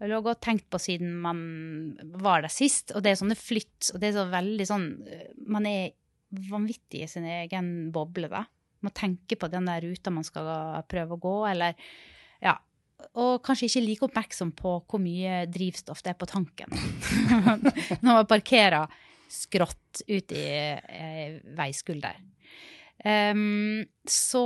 lå 0.05 0.19
og 0.21 0.41
tenkt 0.43 0.67
på 0.73 0.81
siden 0.83 1.15
man 1.23 1.39
var 2.23 2.45
der 2.45 2.53
sist, 2.53 2.93
og 2.95 3.05
det 3.05 3.12
er 3.12 3.21
sånne 3.21 3.39
flytt, 3.39 3.93
og 3.93 4.01
det 4.03 4.11
er 4.11 4.17
så 4.19 4.25
veldig 4.33 4.67
sånn 4.69 4.89
Man 5.47 5.69
er 5.71 5.95
vanvittig 6.51 7.05
i 7.05 7.09
sin 7.11 7.27
egen 7.31 7.71
boble, 7.95 8.29
da. 8.33 8.43
Man 8.85 8.93
tenker 8.97 9.39
på 9.41 9.49
den 9.49 9.69
der 9.71 9.85
ruta 9.85 10.12
man 10.12 10.27
skal 10.27 10.49
prøve 10.91 11.17
å 11.17 11.23
gå, 11.23 11.37
eller 11.53 11.79
Ja. 12.45 12.59
Og 13.21 13.43
kanskje 13.45 13.67
ikke 13.69 13.81
like 13.85 14.07
oppmerksom 14.07 14.53
på 14.57 14.71
hvor 14.89 15.00
mye 15.03 15.43
drivstoff 15.53 16.00
det 16.03 16.15
er 16.15 16.17
på 16.17 16.29
tanken. 16.31 16.71
Når 18.05 18.07
man 18.07 18.29
parkerer 18.31 18.89
skrått 19.29 20.00
ut 20.07 20.33
i 20.33 20.45
eh, 20.47 21.37
veiskulder. 21.59 22.17
Em, 23.05 23.85
så 24.09 24.45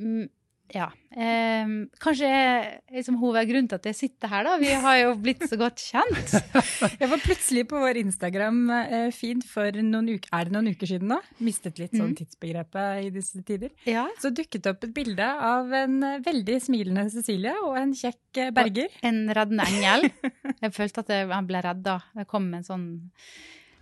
mm, 0.00 0.24
ja. 0.74 0.88
Um, 1.14 1.74
kanskje 2.02 2.28
liksom, 2.90 3.18
hovedgrunnen 3.20 3.68
til 3.70 3.76
at 3.78 3.84
jeg 3.86 3.94
sitter 3.98 4.30
her, 4.32 4.46
da. 4.48 4.54
Vi 4.58 4.70
har 4.82 4.96
jo 4.98 5.12
blitt 5.22 5.44
så 5.46 5.58
godt 5.60 5.78
kjent. 5.78 6.32
Jeg 7.00 7.10
var 7.12 7.20
plutselig 7.22 7.62
på 7.70 7.78
vår 7.78 8.00
Instagram-feed 8.00 9.44
for 9.46 9.78
noen 9.84 10.08
uker, 10.16 10.32
er 10.34 10.48
det 10.48 10.54
noen 10.56 10.72
uker 10.72 10.90
siden 10.90 11.12
nå? 11.12 11.20
Mistet 11.46 11.78
litt 11.78 11.94
sånn 11.94 12.10
Mm. 12.14 12.16
tidsbegrepet 12.18 13.04
i 13.06 13.12
disse 13.14 13.44
tider. 13.46 13.70
Ja. 13.86 14.08
Så 14.18 14.32
dukket 14.34 14.64
det 14.66 14.72
opp 14.74 14.82
et 14.88 14.94
bilde 14.96 15.28
av 15.52 15.70
en 15.78 15.98
eh, 16.02 16.18
veldig 16.26 16.58
smilende 16.66 17.06
Cecilie 17.12 17.54
og 17.62 17.78
en 17.78 17.94
kjekk 17.94 18.20
Berger. 18.34 18.56
Berger. 18.58 18.98
En 19.06 19.22
reddende 19.36 19.68
engel. 19.70 20.10
Jeg 20.64 20.74
følte 20.74 21.04
at 21.06 21.14
jeg 21.14 21.30
ble 21.52 21.62
redda. 21.70 22.00
Det 22.18 22.26
kom 22.30 22.50
en 22.58 22.66
sånn 22.66 22.88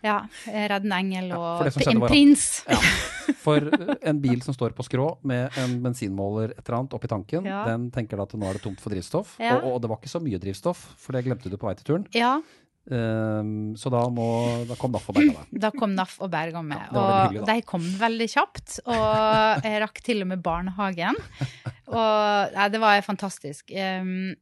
ja, 0.02 0.16
redden 0.46 0.92
engel 0.96 1.32
og 1.36 1.66
en 1.86 2.02
prins. 2.06 2.46
Ja. 2.68 2.78
For 3.44 3.62
eh, 3.62 3.92
en 4.10 4.18
bil 4.22 4.40
som 4.42 4.54
står 4.54 4.74
på 4.76 4.84
skrå 4.86 5.06
med 5.28 5.54
en 5.62 5.76
bensinmåler 5.84 6.56
et 6.56 6.64
eller 6.64 6.80
annet 6.80 6.96
oppi 6.98 7.10
tanken, 7.10 7.46
Ja. 7.46 7.62
den 7.70 7.90
tenker 7.94 8.18
da 8.18 8.26
at 8.26 8.34
nå 8.38 8.48
er 8.50 8.58
det 8.58 8.64
tomt 8.64 8.82
for 8.82 8.94
drivstoff. 8.94 9.36
Og, 9.38 9.68
og 9.74 9.78
det 9.82 9.90
var 9.92 10.00
ikke 10.02 10.10
så 10.12 10.22
mye 10.22 10.40
drivstoff, 10.42 10.82
for 10.98 11.14
det 11.16 11.24
glemte 11.26 11.50
du 11.52 11.56
på 11.56 11.70
vei 11.70 11.76
til 11.78 11.88
turen. 11.92 12.10
Ja, 12.16 12.36
Um, 12.82 13.76
så 13.78 13.92
da, 13.94 14.00
må, 14.10 14.24
da 14.66 14.74
kom 14.74 14.90
NAF 14.90 15.04
og 15.12 15.14
berga 15.14 15.36
deg. 15.44 15.50
Da 15.64 15.68
kom 15.70 15.92
NAF 15.94 16.16
og 16.18 16.32
berga 16.32 16.62
meg. 16.66 16.88
Ja, 16.90 17.04
og 17.30 17.44
de 17.46 17.54
kom 17.62 17.84
veldig 18.00 18.26
kjapt. 18.32 18.80
Og 18.90 19.62
jeg 19.68 19.82
rakk 19.84 20.00
til 20.02 20.24
og 20.24 20.32
med 20.32 20.42
barnehagen. 20.42 21.18
Og 21.92 22.54
nei, 22.56 22.66
det 22.72 22.80
var 22.82 23.02
fantastisk. 23.04 23.70
Um, 23.76 24.32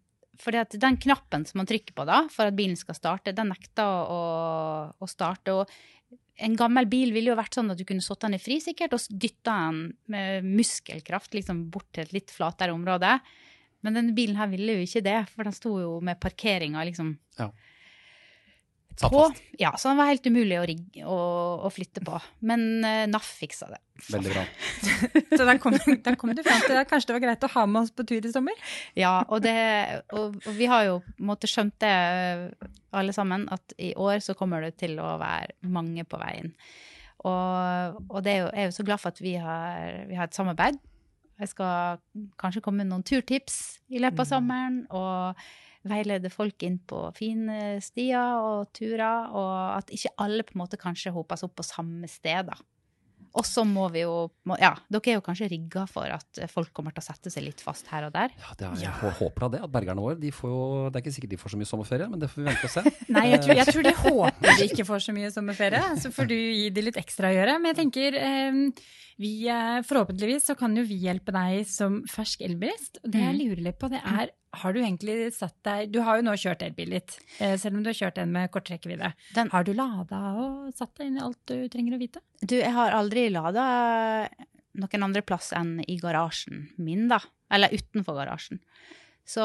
fordi 0.40 0.60
at 0.62 0.76
den 0.80 0.98
knappen 1.00 1.46
som 1.48 1.60
man 1.60 1.68
trykker 1.68 1.94
på 1.96 2.06
da, 2.08 2.24
for 2.32 2.50
at 2.50 2.56
bilen 2.56 2.78
skal 2.78 2.96
starte, 2.96 3.34
den 3.36 3.52
nekta 3.52 3.86
å, 3.86 4.20
å 4.96 5.08
starte. 5.10 5.54
Og 5.54 6.20
en 6.40 6.56
gammel 6.58 6.88
bil 6.90 7.14
ville 7.14 7.32
jo 7.32 7.38
vært 7.38 7.58
sånn 7.58 7.72
at 7.72 7.80
du 7.80 7.86
kunne 7.88 8.04
satt 8.04 8.24
den 8.24 8.38
i 8.38 8.42
fri 8.42 8.58
sikkert, 8.64 8.96
og 8.96 9.20
dytta 9.22 9.56
den 9.66 9.82
med 10.12 10.48
muskelkraft 10.48 11.36
liksom 11.36 11.66
bort 11.72 11.90
til 11.94 12.06
et 12.06 12.16
litt 12.16 12.34
flatere 12.34 12.74
område. 12.76 13.18
Men 13.84 13.96
denne 13.96 14.16
bilen 14.16 14.38
her 14.40 14.50
ville 14.52 14.78
jo 14.78 14.86
ikke 14.86 15.04
det, 15.04 15.18
for 15.32 15.48
den 15.48 15.56
sto 15.56 15.74
jo 15.80 15.92
med 16.04 16.20
parkeringa 16.20 16.84
liksom 16.88 17.14
Satt 19.00 19.12
på. 19.14 19.22
fast. 19.30 19.44
Ja, 19.60 19.70
så 19.80 19.90
den 19.90 20.00
var 20.00 20.10
helt 20.10 20.26
umulig 20.28 20.58
å, 20.60 20.64
rigge, 20.68 21.04
å, 21.08 21.20
å 21.64 21.70
flytte 21.72 22.02
på. 22.04 22.18
Men 22.44 22.66
uh, 22.84 23.06
NAF 23.08 23.28
fiksa 23.40 23.70
det. 23.72 23.80
Veldig 24.10 24.34
bra. 24.34 24.42
Så 25.36 25.44
da 25.44 25.54
kom, 25.60 25.76
kom 26.20 26.32
du 26.36 26.42
fram 26.44 26.62
til 26.64 26.78
at 26.80 26.88
kanskje 26.88 27.10
det 27.10 27.16
var 27.18 27.24
greit 27.24 27.44
å 27.44 27.50
ha 27.52 27.64
med 27.68 27.82
oss 27.82 27.92
på 27.92 28.06
tur 28.08 28.24
i 28.24 28.32
sommer. 28.32 28.56
Ja, 28.96 29.18
og, 29.28 29.42
det, 29.44 29.56
og, 30.16 30.38
og 30.40 30.54
vi 30.56 30.68
har 30.72 30.86
jo 30.88 30.94
på 31.04 31.16
en 31.20 31.30
måte 31.32 31.50
skjønt 31.50 31.76
det 31.84 31.92
alle 32.96 33.12
sammen, 33.16 33.44
at 33.52 33.74
i 33.76 33.92
år 34.00 34.22
så 34.24 34.36
kommer 34.38 34.64
det 34.64 34.78
til 34.80 34.96
å 35.00 35.14
være 35.20 35.58
mange 35.68 36.06
på 36.08 36.20
veien. 36.20 36.54
Og, 37.28 38.00
og 38.08 38.22
det 38.24 38.32
er 38.32 38.40
jo, 38.40 38.48
jeg 38.48 38.62
er 38.62 38.70
jo 38.70 38.76
så 38.78 38.86
glad 38.88 39.02
for 39.02 39.12
at 39.12 39.20
vi 39.20 39.34
har, 39.40 39.98
vi 40.08 40.16
har 40.16 40.30
et 40.30 40.36
samarbeid. 40.36 40.80
Jeg 41.40 41.52
skal 41.52 42.00
kanskje 42.40 42.60
komme 42.64 42.82
med 42.82 42.90
noen 42.92 43.04
turtips 43.06 43.80
i 43.88 44.00
løpet 44.00 44.24
av 44.24 44.28
sommeren. 44.28 44.82
Og 44.92 45.44
veilede 45.88 46.30
folk 46.32 46.62
inn 46.66 46.78
på 46.78 47.06
fine 47.16 47.78
stier 47.80 48.36
og 48.42 48.72
turer, 48.76 49.30
og 49.32 49.78
at 49.78 49.90
ikke 49.94 50.12
alle 50.18 50.42
på 50.44 50.56
en 50.56 50.64
måte 50.64 50.76
kanskje 50.80 51.12
hopes 51.14 51.42
opp 51.46 51.54
på 51.56 51.64
samme 51.64 52.08
sted, 52.10 52.46
da. 52.50 52.58
Og 53.38 53.44
så 53.46 53.62
må 53.62 53.84
vi 53.94 54.00
jo 54.02 54.24
må, 54.48 54.56
Ja, 54.58 54.72
dere 54.90 55.12
er 55.12 55.16
jo 55.20 55.22
kanskje 55.22 55.46
rigga 55.52 55.84
for 55.86 56.02
at 56.10 56.40
folk 56.50 56.72
kommer 56.74 56.90
til 56.90 56.98
å 56.98 57.04
sette 57.06 57.30
seg 57.30 57.44
litt 57.46 57.60
fast 57.62 57.86
her 57.92 58.08
og 58.08 58.12
der. 58.16 58.32
Ja, 58.40 58.54
det 58.58 58.66
er, 58.66 58.72
jeg 58.80 58.88
ja. 58.88 59.10
håper 59.20 59.44
da 59.44 59.48
det. 59.52 59.60
At 59.68 59.70
bergerne 59.70 60.02
våre 60.02 60.16
de 60.18 60.32
får 60.34 60.50
jo, 60.50 60.62
Det 60.90 60.98
er 60.98 61.04
ikke 61.04 61.12
sikkert 61.14 61.30
de 61.30 61.38
får 61.38 61.52
så 61.54 61.60
mye 61.60 61.68
sommerferie, 61.70 62.08
men 62.10 62.18
det 62.18 62.30
får 62.32 62.40
vi 62.42 62.48
vente 62.48 62.66
og 62.66 62.72
se. 62.74 62.82
Nei, 63.14 63.22
jeg 63.30 63.42
tror, 63.44 63.54
jeg 63.60 63.66
tror 63.70 63.86
de 63.86 63.92
håper 64.00 64.56
de 64.58 64.66
ikke 64.66 64.86
får 64.88 65.04
så 65.06 65.14
mye 65.14 65.30
sommerferie, 65.36 65.84
så 66.02 66.10
får 66.16 66.30
du 66.32 66.34
gi 66.34 66.66
de 66.74 66.84
litt 66.88 66.98
ekstra 66.98 67.30
å 67.30 67.36
gjøre. 67.36 67.54
Men 67.62 67.70
jeg 67.70 67.78
tenker, 67.84 68.18
eh, 68.18 68.82
vi, 69.22 69.32
eh, 69.52 69.78
forhåpentligvis 69.86 70.50
så 70.50 70.58
kan 70.58 70.74
jo 70.74 70.82
vi 70.90 70.98
hjelpe 71.06 71.30
deg 71.36 71.62
som 71.70 72.00
fersk 72.10 72.42
elbilist. 72.48 72.98
Og 73.04 73.12
det 73.14 73.22
jeg 73.22 73.36
Mm. 73.36 73.40
lurer 73.44 73.62
litt 73.68 73.78
på, 73.78 73.92
det 73.94 74.02
er, 74.02 74.34
har 74.52 74.74
du 74.74 74.80
egentlig 74.80 75.30
satt 75.34 75.54
deg 75.66 75.92
Du 75.94 76.00
har 76.06 76.18
jo 76.18 76.24
nå 76.26 76.34
kjørt 76.38 76.64
elbil 76.66 76.90
litt, 76.96 77.16
eh, 77.38 77.56
selv 77.60 77.78
om 77.78 77.84
du 77.84 77.90
har 77.92 77.98
kjørt 77.98 78.18
en 78.18 78.32
med 78.34 78.50
kort 78.50 78.70
rekkevidde. 78.72 79.12
Har 79.52 79.66
du 79.66 79.72
lada 79.76 80.20
og 80.42 80.70
satt 80.74 80.94
deg 80.98 81.10
inn 81.10 81.18
i 81.20 81.24
alt 81.24 81.38
du 81.46 81.68
trenger 81.70 81.96
å 81.96 82.00
vite? 82.00 82.22
Du, 82.42 82.56
jeg 82.58 82.72
har 82.74 82.96
aldri 82.96 83.28
lada 83.30 83.64
noen 84.80 85.06
andre 85.06 85.22
plass 85.26 85.52
enn 85.56 85.78
i 85.86 85.98
garasjen 86.00 86.68
min, 86.78 87.08
da. 87.10 87.20
Eller 87.50 87.74
utenfor 87.74 88.18
garasjen. 88.18 88.62
Så 89.26 89.42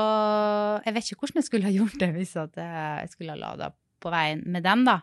jeg 0.85 0.95
vet 0.95 1.09
ikke 1.09 1.21
hvordan 1.21 1.41
jeg 1.41 1.50
skulle 1.50 1.67
ha 1.69 1.74
gjort 1.74 2.00
det 2.01 2.12
hvis 2.15 2.35
jeg 2.38 3.12
skulle 3.12 3.35
ha 3.35 3.41
lada 3.41 3.71
på 4.01 4.13
veien 4.13 4.41
med 4.50 4.65
den, 4.65 4.85
da. 4.88 5.01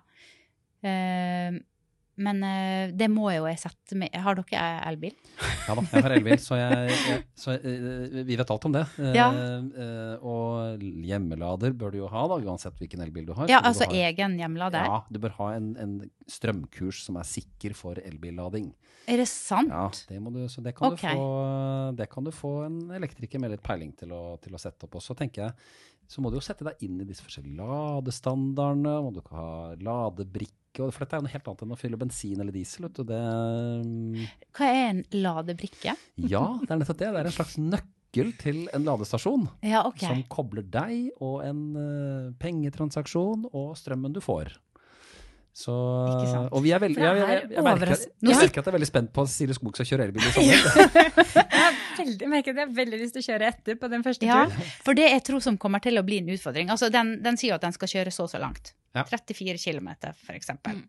Eh, 2.13 2.23
men 2.23 2.43
eh, 2.45 2.91
det 2.93 3.09
må 3.11 3.31
jo 3.33 3.47
jeg 3.49 3.59
sette 3.63 3.97
med 3.97 4.13
Har 4.21 4.37
dere 4.37 4.65
elbil? 4.91 5.15
Ja 5.69 5.77
da, 5.79 5.85
jeg 5.93 6.03
har 6.05 6.15
elbil, 6.17 6.39
så, 6.43 6.57
jeg, 6.59 6.91
jeg, 7.09 7.23
så 7.39 7.55
eh, 7.55 8.23
vi 8.27 8.37
vet 8.37 8.51
alt 8.51 8.65
om 8.67 8.73
det. 8.75 8.83
Eh, 8.99 9.13
Ja. 9.17 9.29
eh, 9.33 10.17
og 10.27 10.83
hjemmelader 10.83 11.73
bør 11.79 11.95
du 11.95 12.01
jo 12.03 12.09
ha, 12.11 12.25
da, 12.29 12.39
uansett 12.43 12.77
hvilken 12.83 13.05
elbil 13.05 13.29
du 13.29 13.33
har. 13.39 13.49
Ja, 13.51 13.61
altså 13.65 13.87
ha- 13.87 13.95
egen 14.09 14.37
hjemmelader? 14.41 14.85
Ja, 14.85 14.99
du 15.09 15.21
bør 15.23 15.37
ha 15.39 15.53
en, 15.57 15.73
en 15.81 15.95
strømkurs 16.29 17.05
som 17.07 17.17
er 17.21 17.29
sikker 17.29 17.77
for 17.79 18.01
elbillading. 18.03 18.73
Er 19.11 19.19
det 19.23 19.29
sant? 19.31 19.71
Ja, 19.73 19.87
det 20.11 20.19
må 20.23 20.31
du, 20.35 20.43
så 20.51 20.63
det 20.63 20.75
kan, 20.79 20.93
okay. 20.95 21.15
du 21.15 21.23
få, 21.23 21.95
det 21.99 22.11
kan 22.11 22.27
du 22.27 22.31
få 22.35 22.53
en 22.67 22.77
elektriker 22.99 23.41
med 23.43 23.51
litt 23.55 23.63
peiling 23.67 23.95
til 23.99 24.13
å, 24.15 24.37
til 24.43 24.55
å 24.55 24.61
sette 24.63 24.87
opp. 24.87 24.99
Og 24.99 25.03
så 25.03 25.17
tenker 25.19 25.47
jeg, 25.49 25.57
så 26.11 26.23
må 26.23 26.31
du 26.31 26.37
jo 26.39 26.45
sette 26.45 26.67
deg 26.67 26.83
inn 26.87 27.01
i 27.03 27.07
disse 27.09 27.25
forskjellige 27.25 27.57
ladestandardene. 27.63 28.95
Må 29.07 29.11
du 29.15 29.23
ikke 29.23 29.39
ha 29.39 29.53
ladebrikke, 29.81 30.59
og- 30.81 30.93
for 30.95 31.05
dette 31.05 31.13
er 31.15 31.21
jo 31.21 31.27
noe 31.27 31.33
helt 31.33 31.49
annet 31.49 31.63
enn 31.63 31.75
å 31.75 31.79
fylle 31.79 31.99
bensin 32.01 32.41
eller 32.41 32.53
diesel. 32.53 32.87
Vet 32.89 32.95
du. 32.95 33.05
Det, 33.05 33.21
mm, 33.85 34.29
Hva 34.57 34.67
er 34.73 34.89
en 34.91 35.03
ladebrikke? 35.13 35.97
ja, 36.17 36.59
det 36.63 36.71
er 36.71 36.79
nettopp 36.79 36.99
det. 36.99 37.11
Det 37.13 37.21
er 37.21 37.27
en 37.27 37.37
slags 37.37 37.57
nøkkel 37.59 38.33
til 38.39 38.69
en 38.73 38.85
ladestasjon. 38.85 39.49
Ja, 39.63 39.87
okay. 39.87 40.09
Som 40.09 40.23
kobler 40.29 40.63
deg 40.69 41.11
og 41.21 41.43
en 41.45 41.63
uh, 41.77 42.33
pengetransaksjon 42.39 43.47
og 43.53 43.77
strømmen 43.77 44.13
du 44.13 44.21
får. 44.21 44.53
Så, 45.53 45.73
og 46.49 46.63
vi 46.65 46.71
er 46.73 46.81
veldig, 46.81 46.97
det 46.97 47.05
jeg, 47.05 47.17
jeg, 47.21 47.29
jeg, 47.29 47.49
jeg, 47.53 47.65
merker, 47.67 47.83
overras- 47.85 48.07
jeg 48.09 48.37
merker 48.41 48.63
at 48.63 48.65
jeg 48.65 48.71
er 48.73 48.77
veldig 48.79 48.89
spent 48.89 49.11
på 49.13 49.25
at 49.27 49.29
Cecilie 49.29 49.57
Skog 49.59 49.75
skal 49.77 49.89
kjøre 49.91 50.07
elbil 50.09 50.25
i 50.25 50.31
sommer. 50.33 51.43
Jeg 52.03 52.29
merker 52.31 52.55
at 52.55 52.59
jeg 52.59 52.65
har 52.67 52.71
veldig 52.75 52.99
lyst 52.99 53.15
til 53.15 53.21
å 53.23 53.27
kjøre 53.27 53.49
etter 53.53 53.77
på 53.79 53.89
den 53.93 54.03
første 54.03 54.27
Ja, 54.27 54.39
turen. 54.49 54.71
for 54.83 54.97
det 54.97 55.05
jeg 55.13 55.23
tror 55.27 55.43
som 55.45 55.59
kommer 55.61 55.83
til 55.85 56.01
å 56.01 56.03
bli 56.07 56.17
en 56.23 56.31
utfordring. 56.33 56.71
Altså, 56.73 56.89
den, 56.91 57.13
den 57.23 57.37
sier 57.39 57.53
jo 57.53 57.59
at 57.59 57.67
den 57.67 57.75
skal 57.77 57.91
kjøre 57.93 58.13
så 58.15 58.25
og 58.25 58.31
så 58.33 58.41
langt. 58.43 58.73
Ja. 58.97 59.05
34 59.07 59.61
km, 59.61 59.91
for 60.25 60.35
eksempel. 60.39 60.81
Mm. 60.81 60.89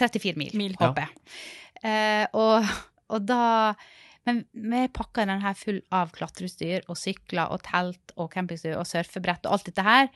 34 0.00 0.40
mil, 0.40 0.50
Mil. 0.58 0.74
håper 0.80 1.04
jeg. 1.04 1.36
Eh, 1.84 2.24
og, 2.38 2.64
og 3.12 3.26
da 3.28 3.74
Men 4.26 4.44
vi 4.54 4.82
pakka 4.94 5.26
den 5.28 5.42
her 5.44 5.54
full 5.58 5.80
av 5.92 6.12
klatreutstyr 6.16 6.84
og 6.88 6.96
sykler 6.98 7.52
og 7.52 7.62
telt 7.66 8.12
og 8.16 8.30
campingutstyr 8.32 8.76
og 8.80 8.86
surfebrett 8.88 9.46
og 9.46 9.58
alt 9.58 9.68
dette 9.68 9.84
her. 9.86 10.08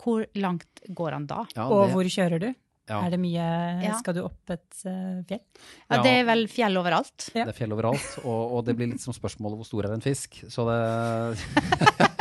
Hvor 0.00 0.26
langt 0.40 0.82
går 0.96 1.12
han 1.18 1.26
da? 1.30 1.44
Ja, 1.56 1.66
Og 1.68 1.92
hvor 1.94 2.08
kjører 2.10 2.40
du? 2.42 2.50
Ja, 2.90 2.98
Er 3.06 3.14
det 3.14 3.20
mye 3.22 3.46
Ja. 3.84 3.94
Skal 4.00 4.16
du 4.18 4.24
opp 4.26 4.52
et 4.52 4.82
uh, 4.84 5.22
fjell? 5.28 5.42
Ja. 5.88 6.02
Det 6.02 6.14
er 6.18 6.26
vel 6.28 6.44
fjell 6.50 6.80
overalt? 6.80 7.30
Ja. 7.32 7.46
det 7.46 7.54
er 7.54 7.60
fjell 7.62 7.76
overalt, 7.76 8.10
og, 8.24 8.40
og 8.58 8.66
det 8.66 8.76
blir 8.78 8.90
litt 8.92 9.04
som 9.04 9.16
spørsmålet 9.16 9.60
hvor 9.60 9.68
stor 9.68 9.88
er 9.88 9.96
en 9.96 10.04
fisk. 10.04 10.42
Så 10.50 10.66
det 10.68 10.80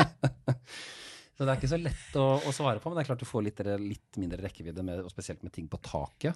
Så 1.39 1.45
det 1.47 1.53
er 1.53 1.59
ikke 1.61 1.69
så 1.71 1.77
lett 1.79 2.15
å, 2.19 2.23
å 2.43 2.51
svare 2.51 2.81
på, 2.83 2.91
men 2.91 2.97
det 2.97 3.05
er 3.05 3.07
klart 3.13 3.21
du 3.23 3.27
får 3.29 3.45
litt, 3.45 3.59
litt 3.79 4.17
mindre 4.19 4.41
rekkevidde, 4.43 4.83
med, 4.83 5.05
og 5.07 5.13
spesielt 5.13 5.39
med 5.45 5.53
ting 5.55 5.69
på 5.71 5.79
taket. 5.79 6.35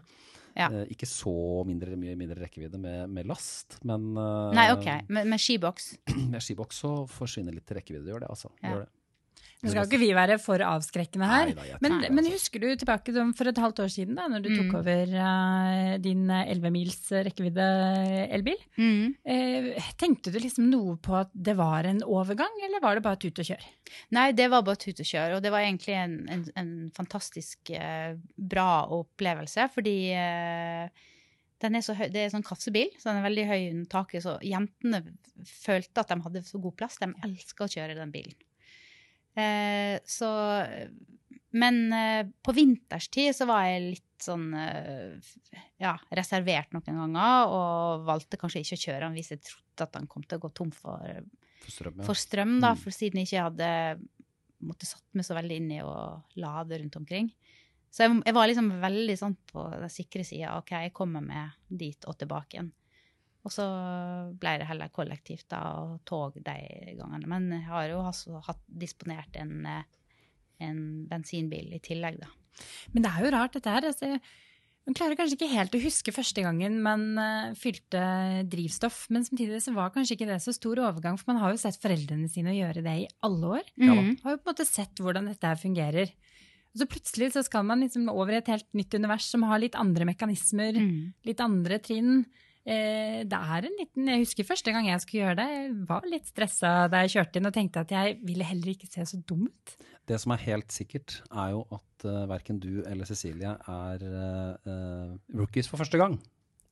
Ja. 0.55 0.69
Eh, 0.69 0.93
ikke 0.93 1.09
så 1.09 1.33
mindre, 1.67 1.97
mye 1.99 2.15
mindre 2.15 2.37
rekkevidde 2.39 2.79
med, 2.79 3.11
med 3.11 3.27
last, 3.27 3.81
men 3.83 4.13
eh, 4.15 4.53
Nei, 4.55 4.67
OK. 4.77 4.87
Med, 5.09 5.27
med 5.33 5.43
skiboks? 5.43 5.89
med 6.31 6.39
skiboks 6.45 6.79
så 6.85 6.93
forsvinner 7.11 7.51
litt 7.51 7.75
rekkevidde. 7.75 8.13
Gjør 8.13 8.23
det, 8.23 8.31
altså. 8.31 8.53
Ja. 8.61 8.69
gjør 8.69 8.85
det. 8.85 8.91
Nå 9.63 9.71
skal 9.71 9.85
ikke 9.87 9.99
vi 10.01 10.09
være 10.15 10.35
for 10.43 10.59
avskrekkende 10.67 11.27
her. 11.29 11.51
Nei 11.55 11.67
Men, 11.81 11.93
men 12.09 12.19
altså. 12.25 12.33
husker 12.35 12.59
du 12.63 12.67
tilbake 12.81 13.13
for 13.37 13.47
et 13.47 13.61
halvt 13.63 13.79
år 13.85 13.91
siden, 13.93 14.17
da 14.19 14.27
når 14.27 14.43
du 14.43 14.49
tok 14.51 14.71
Mm. 14.73 14.75
over 14.79 15.13
uh, 15.15 15.97
din 16.03 16.25
11 16.29 16.71
mils 16.75 16.99
rekkevidde 17.29 17.67
elbil? 18.35 18.59
Mm. 18.77 19.15
Uh, 19.23 19.69
tenkte 19.99 20.33
du 20.33 20.39
liksom 20.43 20.67
noe 20.71 20.97
på 21.03 21.15
at 21.21 21.31
det 21.33 21.55
var 21.59 21.87
en 21.87 22.03
overgang, 22.03 22.59
eller 22.67 22.83
var 22.83 22.95
det 22.99 23.05
bare 23.07 23.21
tut 23.23 23.39
og 23.39 23.47
kjør? 23.53 23.63
Nei, 24.17 24.27
det 24.35 24.49
var 24.51 24.63
bare 24.67 24.81
tut 24.83 24.99
og 24.99 25.07
kjør, 25.07 25.37
og 25.37 25.41
det 25.45 25.51
var 25.55 25.63
egentlig 25.63 25.95
en, 25.95 26.19
en, 26.29 26.45
en 26.59 26.73
fantastisk 26.95 27.71
uh, 27.77 28.13
bra 28.35 28.69
opplevelse, 28.91 29.69
fordi 29.73 29.97
eh, 30.17 30.89
den 31.63 31.77
er 31.79 31.83
så 31.85 31.93
høy, 31.95 32.09
det 32.11 32.25
er 32.25 32.31
sånn 32.33 32.43
kassebil, 32.43 32.89
så 32.99 33.09
den 33.11 33.21
er 33.21 33.27
veldig 33.29 33.43
høy 33.47 33.59
under 33.69 33.89
taket, 33.93 34.25
så 34.25 34.33
jentene 34.43 34.99
følte 35.47 36.03
at 36.03 36.09
de 36.11 36.17
hadde 36.25 36.41
så 36.47 36.59
god 36.59 36.75
plass. 36.81 36.97
De 36.99 37.07
elska 37.23 37.63
å 37.63 37.71
kjøre 37.71 37.95
den 37.95 38.11
bilen. 38.11 38.35
Eh, 39.35 39.99
så 40.05 40.29
Men 41.53 41.93
eh, 41.93 42.25
på 42.41 42.53
vinterstid 42.53 43.35
så 43.37 43.45
var 43.49 43.67
jeg 43.67 43.81
litt 43.91 44.23
sånn 44.23 44.47
eh, 44.57 45.17
ja, 45.83 45.93
reservert 46.15 46.71
noen 46.73 46.97
ganger, 47.01 47.51
og 47.53 48.05
valgte 48.07 48.39
kanskje 48.41 48.63
ikke 48.63 48.77
å 48.79 48.83
kjøre 48.87 49.07
han 49.09 49.17
hvis 49.17 49.33
jeg 49.35 49.41
trodde 49.45 49.85
at 49.87 49.97
han 49.99 50.07
kom 50.09 50.23
til 50.25 50.39
å 50.39 50.43
gå 50.47 50.53
tom 50.57 50.71
for 50.73 51.01
For 51.63 51.71
strøm, 51.71 51.99
ja. 51.99 52.05
for 52.07 52.19
strøm, 52.19 52.53
da, 52.61 52.73
Mm. 52.73 52.79
for 52.81 52.91
siden 52.91 53.19
jeg 53.21 53.27
ikke 53.29 53.43
hadde 53.49 53.69
måtte 54.63 54.87
satt 54.87 55.03
meg 55.13 55.25
så 55.27 55.35
veldig 55.35 55.55
inn 55.59 55.71
i 55.75 55.81
å 55.83 56.23
lade 56.39 56.79
rundt 56.79 56.95
omkring. 56.95 57.29
Så 57.91 58.03
jeg, 58.07 58.15
jeg 58.25 58.33
var 58.33 58.47
liksom 58.49 58.69
veldig 58.81 59.15
sånn 59.19 59.35
på 59.51 59.65
den 59.69 59.89
sikre 59.91 60.23
sida. 60.25 60.57
OK, 60.57 60.71
jeg 60.71 60.93
kommer 60.95 61.21
meg 61.21 61.51
dit 61.69 62.05
og 62.09 62.17
tilbake 62.17 62.57
igjen. 62.57 62.71
Og 63.43 63.51
så 63.51 63.65
ble 64.39 64.53
det 64.61 64.69
heller 64.69 64.91
kollektivt 64.93 65.49
da, 65.51 65.59
og 65.83 65.97
tog 66.07 66.37
de 66.39 66.55
gangene. 66.95 67.27
Men 67.27 67.49
jeg 67.57 67.65
har 67.67 67.89
jo 67.91 67.99
også 68.05 68.39
hatt 68.45 68.61
disponert 68.67 69.35
en, 69.35 69.65
eh, 69.67 69.83
en 70.63 70.79
bensinbil 71.09 71.73
i 71.75 71.81
tillegg, 71.83 72.21
da. 72.21 72.31
Men 72.93 73.03
det 73.03 73.11
er 73.11 73.25
jo 73.25 73.33
rart, 73.35 73.53
dette 73.57 73.73
her. 73.73 73.81
Altså, 73.89 74.19
man 74.85 74.95
klarer 74.95 75.15
kanskje 75.19 75.37
ikke 75.37 75.51
helt 75.51 75.75
å 75.75 75.81
huske 75.83 76.13
første 76.15 76.43
gangen 76.43 76.81
man 76.83 77.03
eh, 77.19 77.53
fylte 77.59 78.03
drivstoff, 78.51 79.09
men 79.09 79.23
samtidig 79.27 79.59
så 79.63 79.73
var 79.75 79.91
kanskje 79.95 80.17
ikke 80.17 80.27
det 80.31 80.39
så 80.43 80.53
stor 80.55 80.79
overgang, 80.83 81.19
for 81.19 81.33
man 81.33 81.41
har 81.43 81.51
jo 81.51 81.59
sett 81.61 81.79
foreldrene 81.83 82.29
sine 82.31 82.55
gjøre 82.55 82.83
det 82.85 82.95
i 83.03 83.09
alle 83.27 83.57
år. 83.59 83.67
Mm. 83.79 84.21
Har 84.23 84.37
jo 84.37 84.39
på 84.39 84.47
en 84.47 84.53
måte 84.53 84.67
sett 84.67 85.03
hvordan 85.03 85.27
dette 85.31 85.51
her 85.51 85.59
fungerer. 85.59 86.11
Og 86.73 86.81
så 86.81 86.87
plutselig 86.89 87.33
så 87.35 87.43
skal 87.45 87.67
man 87.67 87.83
liksom 87.85 88.07
over 88.09 88.33
i 88.33 88.39
et 88.39 88.49
helt 88.49 88.69
nytt 88.73 88.95
univers 88.97 89.27
som 89.29 89.43
har 89.45 89.59
litt 89.61 89.75
andre 89.77 90.07
mekanismer, 90.09 90.73
Mm. 90.79 91.13
litt 91.27 91.43
andre 91.43 91.77
trinn. 91.79 92.25
Eh, 92.65 93.23
det 93.27 93.35
er 93.39 93.65
en 93.67 93.73
liten, 93.79 94.05
Jeg 94.07 94.19
husker 94.23 94.45
første 94.47 94.71
gang 94.71 94.85
jeg 94.87 95.01
skulle 95.03 95.25
gjøre 95.25 95.35
det, 95.41 95.47
jeg 95.51 95.71
var 95.89 96.05
litt 96.07 96.29
stressa 96.29 96.87
da 96.87 97.01
jeg 97.03 97.11
kjørte 97.17 97.41
inn 97.41 97.49
og 97.49 97.53
tenkte 97.57 97.81
at 97.83 97.91
jeg 97.91 98.19
ville 98.23 98.43
heller 98.47 98.71
ikke 98.71 98.87
se 98.87 99.03
så 99.09 99.19
dum 99.27 99.49
ut. 99.49 99.73
Det 100.07 100.19
som 100.19 100.31
er 100.31 100.43
helt 100.47 100.71
sikkert, 100.71 101.21
er 101.31 101.51
jo 101.51 101.65
at 101.75 102.05
uh, 102.07 102.23
verken 102.27 102.59
du 102.63 102.83
eller 102.87 103.05
Cecilie 103.07 103.51
er 103.67 104.03
eh, 104.03 104.55
eh, 104.67 105.11
rookies 105.35 105.67
for 105.67 105.77
første 105.79 105.99
gang. 105.99 106.17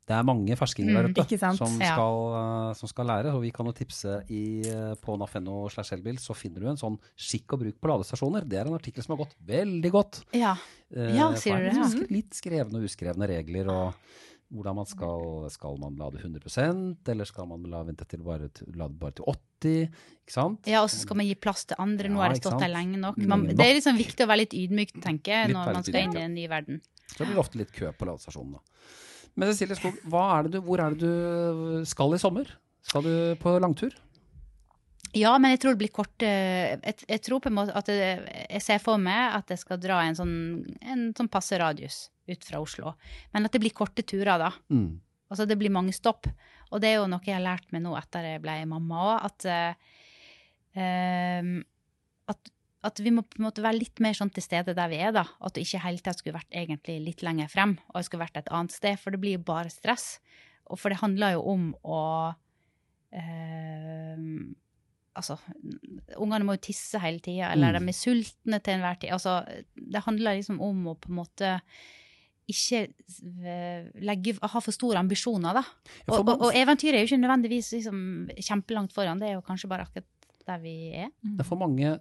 Det 0.07 0.15
er 0.17 0.25
mange 0.27 0.55
ferskinger 0.57 0.95
der 0.97 1.07
Mm, 1.07 1.13
ute 1.13 1.37
mm, 1.37 1.55
som, 1.55 1.75
Ja. 1.79 1.93
eh, 1.95 2.73
som 2.75 2.89
skal 2.89 3.05
lære. 3.05 3.31
Og 3.35 3.41
vi 3.43 3.51
kan 3.51 3.65
jo 3.65 3.71
tipse 3.71 4.17
i, 4.33 4.63
uh, 4.67 4.95
på 4.99 5.15
naf.no 5.19 5.69
slash 5.69 5.93
elbil, 5.93 6.17
så 6.19 6.35
finner 6.35 6.59
du 6.59 6.67
en 6.67 6.75
sånn 6.79 6.97
skikk 7.15 7.53
og 7.53 7.59
bruk 7.61 7.77
på 7.79 7.87
ladestasjoner. 7.91 8.43
Det 8.49 8.59
er 8.59 8.67
en 8.67 8.75
artikkel 8.79 9.03
som 9.05 9.15
har 9.15 9.25
gått 9.25 9.35
veldig 9.45 9.91
godt. 9.91 10.23
Ja. 10.35 10.55
Eh, 10.91 11.15
Ja, 11.15 11.29
sier 11.35 11.55
du 11.63 11.69
det, 11.99 12.09
Litt 12.11 12.31
skrevne 12.35 12.79
og 12.81 12.83
uskrevne 12.89 13.27
regler. 13.29 13.69
og 13.69 13.93
hvordan 14.51 14.75
man 14.75 14.87
skal, 14.89 15.45
skal 15.53 15.77
man 15.79 15.95
lade 15.99 16.19
100% 16.19 17.11
eller 17.13 17.27
skal 17.29 17.47
man 17.47 17.63
la 17.71 17.83
vente 17.87 18.05
til 18.09 18.23
bare, 18.25 18.49
lade 18.75 18.97
bare 18.99 19.15
til 19.17 19.29
80 19.31 19.77
ikke 19.85 20.33
sant? 20.35 20.67
ja, 20.67 20.81
og 20.83 20.89
så 20.91 20.99
skal 21.01 21.19
man 21.21 21.29
gi 21.29 21.37
plass 21.39 21.65
til 21.69 21.79
andre. 21.79 22.11
Nå 22.11 22.19
Ja, 22.19 22.25
har 22.27 22.35
det 22.35 22.41
stått 22.43 22.59
der 22.59 22.73
lenge 22.73 22.99
nok. 22.99 23.17
Man, 23.31 23.47
det 23.47 23.67
er 23.67 23.77
liksom 23.77 23.99
viktig 23.99 24.25
å 24.25 24.29
være 24.31 24.43
litt 24.43 24.57
ydmyk, 24.57 24.93
tenker 25.03 25.37
jeg, 25.37 25.53
når 25.55 25.73
man 25.77 25.87
skal 25.87 26.03
inn 26.03 26.17
i 26.17 26.25
en 26.25 26.35
ny 26.35 26.47
verden. 26.51 26.81
Så 27.11 27.23
blir 27.23 27.35
det 27.35 27.43
ofte 27.43 27.61
litt 27.61 27.73
kø 27.75 27.91
på 27.95 28.07
ladestasjonen. 28.09 28.59
Men 29.39 29.51
Cecilie 29.51 29.77
Skog, 29.79 29.99
er 30.03 30.51
du, 30.51 30.59
hvor 30.65 30.83
er 30.83 30.95
det 30.95 31.07
du 31.07 31.83
skal 31.87 32.15
i 32.15 32.19
sommer? 32.21 32.49
Skal 32.83 33.05
du 33.05 33.13
på 33.39 33.55
langtur? 33.63 33.93
Ja, 35.15 35.33
men 35.37 35.51
jeg 35.51 35.59
tror 35.59 35.75
det 35.75 35.81
blir 35.81 35.91
kort 35.91 36.23
jeg, 36.23 36.95
jeg 37.03 37.21
tror 37.25 37.41
på 37.43 37.49
en 37.51 37.57
måte 37.57 37.75
at 37.75 37.89
jeg, 37.91 38.21
jeg 38.47 38.63
ser 38.63 38.79
for 38.79 39.01
meg 39.01 39.35
at 39.35 39.49
jeg 39.51 39.59
skal 39.59 39.79
dra 39.81 39.97
en 40.07 40.15
sånn, 40.15 40.35
en 40.79 41.09
sånn 41.17 41.27
passe 41.31 41.57
radius 41.59 42.05
ut 42.31 42.43
fra 42.47 42.61
Oslo. 42.63 42.93
Men 43.33 43.45
at 43.45 43.51
det 43.55 43.61
blir 43.63 43.73
korte 43.75 44.03
turer, 44.07 44.37
da. 44.41 44.51
Mm. 44.71 44.99
Altså 45.31 45.45
det 45.47 45.57
blir 45.59 45.71
mange 45.71 45.93
stopp. 45.95 46.27
Og 46.71 46.81
det 46.83 46.89
er 46.91 46.97
jo 47.01 47.07
noe 47.11 47.23
jeg 47.25 47.35
har 47.37 47.43
lært 47.43 47.71
meg 47.71 47.83
nå 47.85 47.93
etter 47.99 48.23
jeg 48.27 48.41
ble 48.43 48.57
mamma 48.71 49.03
òg, 49.11 49.29
at 49.29 49.45
uh, 50.75 51.61
at 52.31 52.51
at 52.81 52.97
vi 53.05 53.11
må 53.13 53.21
på 53.21 53.37
en 53.37 53.45
måte 53.45 53.61
være 53.61 53.77
litt 53.77 53.99
mer 54.01 54.15
sånn 54.17 54.31
til 54.33 54.41
stede 54.41 54.73
der 54.73 54.87
vi 54.89 54.97
er, 55.05 55.11
da. 55.13 55.21
At 55.45 55.53
det 55.53 55.67
ikke 55.67 55.83
hele 55.83 55.99
tida 56.01 56.15
skulle 56.17 56.39
vært 56.39 56.55
egentlig 56.57 56.95
litt 57.05 57.21
lenger 57.21 57.51
frem, 57.53 57.75
og 57.91 57.99
jeg 57.99 58.07
skulle 58.07 58.23
vært 58.23 58.39
et 58.41 58.49
annet 58.49 58.73
sted. 58.73 58.97
For 58.97 59.13
det 59.13 59.19
blir 59.21 59.35
jo 59.37 59.43
bare 59.45 59.69
stress. 59.69 60.15
Og 60.65 60.79
for 60.81 60.89
det 60.89 60.97
handler 61.03 61.35
jo 61.35 61.43
om 61.53 61.67
å 61.85 61.99
eh, 63.13 64.17
Altså, 65.11 65.35
ungene 66.15 66.45
må 66.47 66.53
jo 66.55 66.61
tisse 66.71 66.97
hele 67.03 67.19
tida, 67.19 67.49
eller 67.51 67.73
Mm. 67.75 67.85
de 67.85 67.91
er 67.91 67.97
sultne 67.99 68.59
til 68.63 68.73
enhver 68.77 68.99
tid. 69.01 69.09
Altså, 69.11 69.33
det 69.75 70.01
handler 70.05 70.37
liksom 70.39 70.61
om 70.63 70.85
å 70.87 70.93
på 70.95 71.09
en 71.11 71.17
måte 71.19 71.49
ikke 72.51 72.83
legge, 74.05 74.35
ha 74.41 74.61
for 74.61 74.75
store 74.75 75.01
ambisjoner, 75.01 75.57
da. 75.61 75.65
Og, 76.09 76.21
og, 76.21 76.31
og 76.35 76.55
eventyret 76.57 76.99
er 76.99 77.05
jo 77.05 77.11
ikke 77.11 77.23
nødvendigvis 77.23 77.73
liksom 77.77 77.99
kjempelangt 78.37 78.95
foran, 78.95 79.21
det 79.21 79.31
er 79.31 79.37
jo 79.39 79.45
kanskje 79.47 79.71
bare 79.71 79.87
akkurat 79.87 80.07
der 80.47 80.63
vi 80.63 80.75
er. 81.03 81.11
Det 81.21 81.43
er 81.43 81.47
for 81.47 81.61
mange 81.61 81.97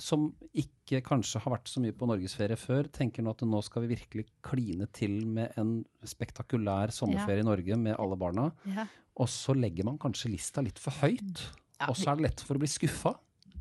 som 0.00 0.26
ikke 0.58 1.00
kanskje 1.06 1.40
har 1.44 1.54
vært 1.54 1.70
så 1.70 1.80
mye 1.82 1.94
på 1.94 2.06
norgesferie 2.10 2.58
før, 2.58 2.88
tenker 2.90 3.22
nå 3.22 3.34
at 3.34 3.44
nå 3.46 3.60
skal 3.62 3.84
vi 3.84 3.94
virkelig 3.94 4.26
kline 4.44 4.88
til 4.94 5.20
med 5.26 5.54
en 5.60 5.76
spektakulær 6.06 6.92
sommerferie 6.94 7.44
i 7.44 7.46
Norge 7.46 7.78
med 7.78 7.94
alle 8.02 8.18
barna. 8.18 8.48
Ja. 8.74 8.88
Og 9.22 9.30
så 9.30 9.54
legger 9.54 9.86
man 9.86 10.00
kanskje 10.02 10.32
lista 10.32 10.64
litt 10.64 10.80
for 10.82 10.96
høyt. 11.04 11.44
Ja, 11.78 11.90
Og 11.90 11.98
så 11.98 12.10
er 12.10 12.18
det 12.18 12.28
lett 12.28 12.42
for 12.42 12.58
å 12.58 12.62
bli 12.62 12.70
skuffa. 12.70 13.14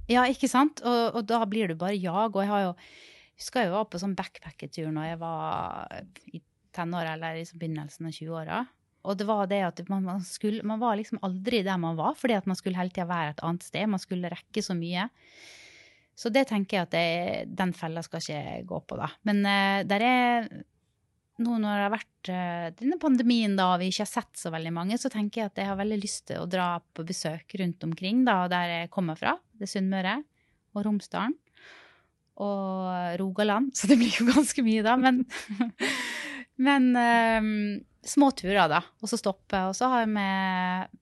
Ja, 0.10 0.26
ikke 0.30 0.50
sant? 0.52 0.82
Og, 0.84 1.20
og 1.20 1.28
da 1.30 1.44
blir 1.50 1.70
du 1.70 1.78
bare 1.80 1.96
jag. 1.96 2.34
Og 2.34 2.42
jeg 2.42 2.50
har 2.50 2.66
jo 2.66 2.74
husker 3.40 3.66
jeg 3.66 3.74
var 3.74 3.90
på 3.90 4.02
sånn 4.02 4.16
backpacketur 4.18 4.92
når 4.94 5.12
jeg 5.12 5.20
var 5.24 6.00
i 6.34 6.42
tenåra 6.74 7.16
eller 7.18 7.42
i 7.42 7.46
begynnelsen 7.54 8.10
av 8.10 8.16
20-åra. 8.16 8.62
Og 9.04 9.18
det 9.20 9.28
var 9.28 9.50
det 9.52 9.60
at 9.68 9.82
man, 9.92 10.06
man, 10.08 10.22
skulle, 10.26 10.64
man 10.68 10.80
var 10.82 10.96
liksom 10.98 11.20
aldri 11.28 11.60
der 11.66 11.80
man 11.82 11.98
var, 12.00 12.16
fordi 12.20 12.38
at 12.38 12.48
man 12.50 12.58
skulle 12.58 12.80
hele 12.80 12.94
tida 12.94 13.10
være 13.10 13.34
et 13.34 13.44
annet 13.44 13.66
sted. 13.68 13.90
Man 13.92 14.02
skulle 14.02 14.32
rekke 14.32 14.64
så 14.64 14.76
mye. 14.78 15.10
Så 16.16 16.30
det 16.32 16.46
tenker 16.50 16.78
jeg 16.78 16.88
at 16.88 16.94
det, 16.94 17.56
den 17.58 17.74
fella 17.76 18.04
skal 18.06 18.22
ikke 18.22 18.62
gå 18.70 18.80
på, 18.88 19.00
da. 19.02 19.10
Men 19.28 19.42
uh, 19.44 19.82
der 19.90 20.06
er 20.08 20.48
nå 21.44 21.58
når 21.58 21.74
det 21.74 21.84
har 21.84 21.94
vært 21.96 22.30
uh, 22.30 22.68
denne 22.80 23.00
pandemien 23.02 23.58
da, 23.58 23.72
og 23.74 23.82
vi 23.82 23.90
ikke 23.92 24.06
har 24.06 24.12
sett 24.12 24.40
så 24.40 24.54
veldig 24.54 24.74
mange, 24.76 25.00
så 25.02 25.12
tenker 25.12 25.42
jeg 25.42 25.52
at 25.52 25.64
jeg 25.64 25.72
har 25.72 25.80
veldig 25.82 26.00
lyst 26.00 26.28
til 26.30 26.44
å 26.44 26.50
dra 26.50 26.68
på 26.94 27.06
besøk 27.08 27.58
rundt 27.60 27.84
omkring, 27.90 28.22
da, 28.28 28.44
der 28.52 28.78
jeg 28.78 28.94
kommer 28.94 29.20
fra. 29.20 29.36
Det 29.58 29.68
er 29.68 29.74
Sunnmøre 29.74 30.20
og 30.78 30.86
Romsdalen. 30.88 31.36
Og 32.42 33.20
Rogaland, 33.22 33.72
så 33.78 33.86
det 33.92 33.98
blir 34.02 34.14
jo 34.18 34.26
ganske 34.34 34.64
mye, 34.66 34.82
da. 34.86 34.96
Men, 34.98 35.20
men 36.58 36.88
eh, 36.98 37.52
små 38.08 38.32
turer, 38.38 38.66
da. 38.72 38.80
Og 39.04 39.10
så 39.12 39.20
stoppe. 39.20 39.60
Og 39.70 39.76
så 39.78 39.90
har 39.92 40.06
vi 40.08 40.14
med, 40.16 40.98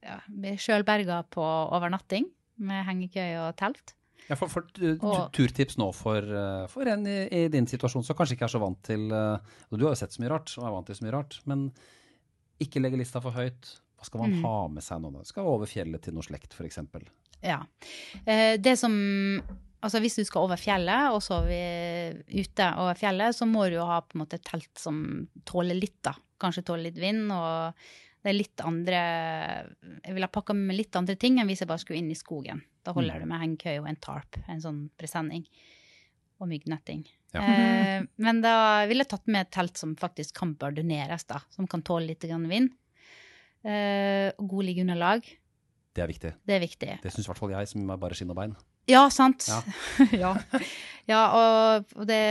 ja, 0.00 0.16
sjølberga 0.60 1.22
på 1.32 1.44
overnatting 1.44 2.28
med 2.64 2.86
hengekøye 2.88 3.36
og 3.48 3.56
telt. 3.60 3.92
Ja, 4.26 4.34
for, 4.34 4.50
for 4.50 4.64
Og- 4.96 5.28
turtips 5.36 5.76
nå 5.78 5.90
for, 5.94 6.24
uh, 6.24 6.64
for 6.72 6.88
en 6.90 7.04
i, 7.06 7.18
i 7.30 7.42
din 7.52 7.68
situasjon 7.70 8.02
som 8.02 8.16
kanskje 8.18 8.34
ikke 8.34 8.48
er 8.48 8.54
så 8.56 8.58
vant 8.58 8.80
til 8.82 9.04
uh, 9.14 9.36
Du 9.70 9.84
har 9.84 9.92
jo 9.92 10.00
sett 10.00 10.16
så 10.16 10.22
mye 10.24 10.32
rart 10.32 10.50
og 10.58 10.64
er 10.66 10.72
vant 10.74 10.88
til 10.88 10.96
så 10.98 11.04
mye 11.06 11.12
rart, 11.14 11.36
men 11.46 11.68
ikke 12.58 12.80
legge 12.82 12.98
lista 12.98 13.20
for 13.22 13.36
høyt. 13.36 13.68
Hva 14.00 14.08
skal 14.08 14.24
man 14.24 14.32
Mm. 14.34 14.42
ha 14.42 14.56
med 14.72 14.82
seg 14.82 14.98
nå? 15.04 15.12
da? 15.14 15.22
Skal 15.28 15.46
over 15.46 15.68
fjellet 15.70 16.02
til 16.02 16.16
noe 16.16 16.26
slekt, 16.26 16.56
f.eks. 16.58 16.80
Ja. 17.44 17.60
Eh, 18.26 18.56
det 18.58 18.74
som 18.80 18.96
Altså 19.84 20.00
hvis 20.02 20.16
du 20.18 20.24
skal 20.24 20.46
over 20.46 20.60
fjellet 20.60 21.12
og 21.14 21.20
sove 21.24 21.60
ute 22.32 22.68
over 22.80 22.96
fjellet, 22.98 23.36
så 23.36 23.46
må 23.48 23.66
du 23.68 23.76
jo 23.76 23.86
ha 23.86 24.00
på 24.02 24.16
en 24.16 24.22
måte 24.24 24.38
et 24.40 24.46
telt 24.46 24.72
som 24.80 24.98
tåler 25.48 25.78
litt, 25.78 25.98
da. 26.06 26.14
Kanskje 26.40 26.64
tåler 26.66 26.88
litt 26.88 27.00
vind, 27.00 27.28
og 27.32 27.76
det 28.24 28.32
er 28.32 28.36
litt 28.36 28.62
andre 28.66 29.00
Jeg 30.02 30.16
ville 30.16 30.26
ha 30.26 30.32
pakka 30.32 30.56
med 30.56 30.76
litt 30.76 30.96
andre 30.98 31.14
ting 31.20 31.38
enn 31.38 31.48
hvis 31.48 31.62
jeg 31.62 31.70
bare 31.70 31.82
skulle 31.82 32.00
inn 32.00 32.10
i 32.10 32.18
skogen. 32.18 32.64
Da 32.86 32.94
holder 32.96 33.22
det 33.22 33.28
med 33.30 33.42
hengekøye 33.42 33.82
og 33.82 33.88
en 33.90 34.00
tarp, 34.02 34.38
en 34.50 34.62
sånn 34.62 34.80
presenning. 34.98 35.44
Og 36.36 36.50
myggnetting. 36.50 37.06
Ja. 37.32 37.40
Eh, 37.40 38.02
men 38.20 38.42
da 38.44 38.84
ville 38.88 39.06
jeg 39.06 39.12
tatt 39.14 39.30
med 39.30 39.46
et 39.46 39.54
telt 39.56 39.80
som 39.80 39.94
faktisk 39.96 40.36
kan 40.36 40.52
bardoneres, 40.60 41.24
da. 41.30 41.40
Som 41.54 41.68
kan 41.70 41.84
tåle 41.86 42.10
litt 42.10 42.26
grann 42.28 42.44
vind. 42.50 42.74
Eh, 43.64 44.28
og 44.36 44.50
god 44.52 44.68
liggeunderlag. 44.68 45.30
Det 45.96 46.04
er 46.04 46.10
viktig. 46.10 46.32
Det 46.44 46.58
er 46.58 46.60
viktig. 46.60 46.90
Det 47.02 47.12
syns 47.14 47.24
i 47.24 47.30
hvert 47.32 47.40
fall 47.40 47.54
jeg, 47.56 47.70
som 47.72 47.88
er 47.88 48.02
bare 48.02 48.18
skinn 48.18 48.34
og 48.34 48.38
bein. 48.38 48.56
Ja, 48.86 49.10
sant. 49.10 49.46
Ja. 49.50 49.62
Ja, 50.12 50.36
ja. 51.06 51.22
og, 51.38 52.06
det 52.06 52.22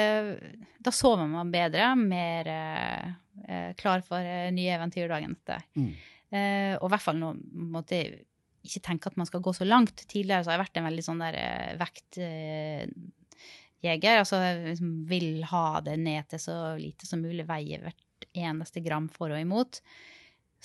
Da 0.83 0.91
sover 0.91 1.27
man 1.27 1.51
bedre, 1.53 1.95
mer 1.99 2.47
eh, 2.51 3.05
eh, 3.47 3.71
klar 3.79 4.03
for 4.05 4.19
eh, 4.19 4.51
nye 4.55 4.75
eventyr 4.75 5.07
dagen 5.11 5.35
etter. 5.35 5.63
Mm. 5.79 5.91
Eh, 6.35 6.73
og 6.79 6.87
i 6.87 6.91
hvert 6.93 7.05
fall 7.05 7.19
nå 7.19 7.33
måtte 7.75 7.95
jeg 7.99 8.25
ikke 8.65 8.83
tenke 8.87 9.09
at 9.11 9.17
man 9.19 9.27
skal 9.29 9.43
gå 9.45 9.51
så 9.55 9.65
langt. 9.67 10.05
Tidligere 10.09 10.43
så 10.43 10.49
har 10.51 10.57
jeg 10.57 10.65
vært 10.65 10.77
en 10.79 10.89
veldig 10.89 11.05
sånn 11.05 11.23
der 11.23 11.35
eh, 11.39 11.73
vektjeger. 11.81 12.89
altså 14.23 14.35
liksom 14.71 14.89
vil 15.09 15.29
ha 15.51 15.65
det 15.85 15.97
ned 16.01 16.23
til 16.31 16.39
så 16.41 16.57
lite 16.79 17.05
som 17.07 17.19
mulig, 17.23 17.45
veie 17.47 17.81
hvert 17.83 18.29
eneste 18.35 18.79
gram 18.83 19.07
for 19.11 19.29
og 19.31 19.39
imot. 19.41 19.81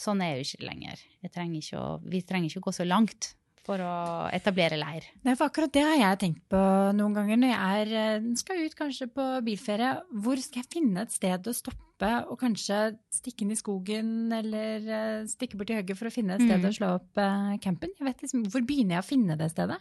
Sånn 0.00 0.22
er 0.24 0.38
jo 0.38 0.46
ikke 0.46 0.66
lenger. 0.66 0.96
Jeg 1.20 1.31
trenger 1.35 1.59
ikke 1.61 1.79
å, 1.81 2.00
vi 2.09 2.20
trenger 2.24 2.48
ikke 2.48 2.62
å 2.62 2.68
gå 2.70 2.74
så 2.79 2.87
langt 2.88 3.35
for 3.66 3.78
å 3.84 3.92
etablere 4.34 4.78
leir. 4.80 5.04
Nei, 5.26 5.34
for 5.36 5.50
akkurat 5.50 5.70
det 5.74 5.82
har 5.84 5.98
jeg 6.00 6.18
tenkt 6.22 6.42
på 6.50 6.60
noen 6.96 7.14
ganger 7.14 7.36
når 7.42 7.50
jeg 7.52 7.84
er, 7.84 7.92
eh, 8.16 8.28
skal 8.40 8.64
ut 8.64 8.74
kanskje 8.78 9.06
på 9.12 9.26
bilferie. 9.46 9.90
Hvor 10.24 10.40
skal 10.40 10.62
jeg 10.62 10.70
finne 10.72 11.02
et 11.04 11.12
sted 11.12 11.44
å 11.46 11.54
stoppe 11.54 12.10
og 12.32 12.38
kanskje 12.40 12.96
stikke 13.12 13.44
inn 13.44 13.52
i 13.52 13.58
skogen 13.60 14.32
eller 14.32 14.88
eh, 14.88 15.26
stikke 15.28 15.58
bort 15.60 15.70
i 15.70 15.76
høyre 15.76 15.96
for 15.98 16.08
å 16.08 16.14
finne 16.14 16.34
et 16.38 16.44
sted 16.46 16.56
Mm. 16.62 16.68
å 16.70 16.76
slå 16.78 16.92
opp 16.96 17.18
eh, 17.20 17.56
campen? 17.60 17.92
Liksom, 18.00 18.46
Hvor 18.50 18.64
begynner 18.64 18.96
jeg 18.96 19.04
å 19.04 19.10
finne 19.10 19.36
det 19.36 19.50
stedet? 19.52 19.76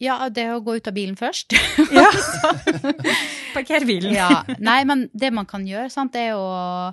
Ja, 0.00 0.28
det 0.28 0.48
å 0.50 0.60
gå 0.62 0.76
ut 0.78 0.88
av 0.90 0.94
bilen 0.94 1.14
først. 1.18 1.52
Ja. 1.94 2.08
Parker 3.54 3.84
bilen. 3.86 4.14
ja. 4.14 4.42
Nei, 4.58 4.80
men 4.88 5.08
det 5.14 5.30
man 5.34 5.46
kan 5.46 5.66
gjøre, 5.66 5.90
sant, 5.92 6.16
er 6.18 6.34
å, 6.34 6.92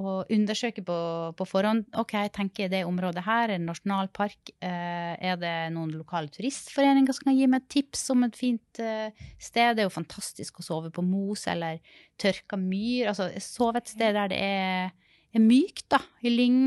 å 0.00 0.14
undersøke 0.32 0.82
på, 0.86 0.96
på 1.36 1.46
forhånd. 1.48 1.86
OK, 2.00 2.14
tenker 2.34 2.64
jeg 2.64 2.72
det 2.72 2.82
området 2.88 3.24
her 3.26 3.48
er 3.48 3.54
en 3.56 3.68
nasjonalpark. 3.68 4.52
Eh, 4.62 5.12
er 5.30 5.36
det 5.40 5.54
noen 5.74 5.92
lokale 5.96 6.32
turistforeninger 6.32 7.16
som 7.16 7.28
kan 7.28 7.36
gi 7.38 7.48
meg 7.50 7.64
et 7.64 7.70
tips 7.76 8.06
om 8.14 8.24
et 8.26 8.38
fint 8.38 8.82
eh, 8.82 9.12
sted? 9.36 9.76
Det 9.76 9.84
er 9.84 9.88
jo 9.88 9.94
fantastisk 9.94 10.60
å 10.60 10.66
sove 10.66 10.92
på 10.94 11.04
mos 11.06 11.46
eller 11.50 11.82
tørka 12.20 12.58
myr. 12.60 13.10
Altså 13.12 13.30
sove 13.44 13.82
et 13.82 13.92
sted 13.92 14.16
der 14.16 14.32
det 14.32 14.40
er, 14.40 14.90
er 15.34 15.44
mykt, 15.44 15.86
da. 15.92 16.02
I 16.24 16.34
lyng. 16.34 16.60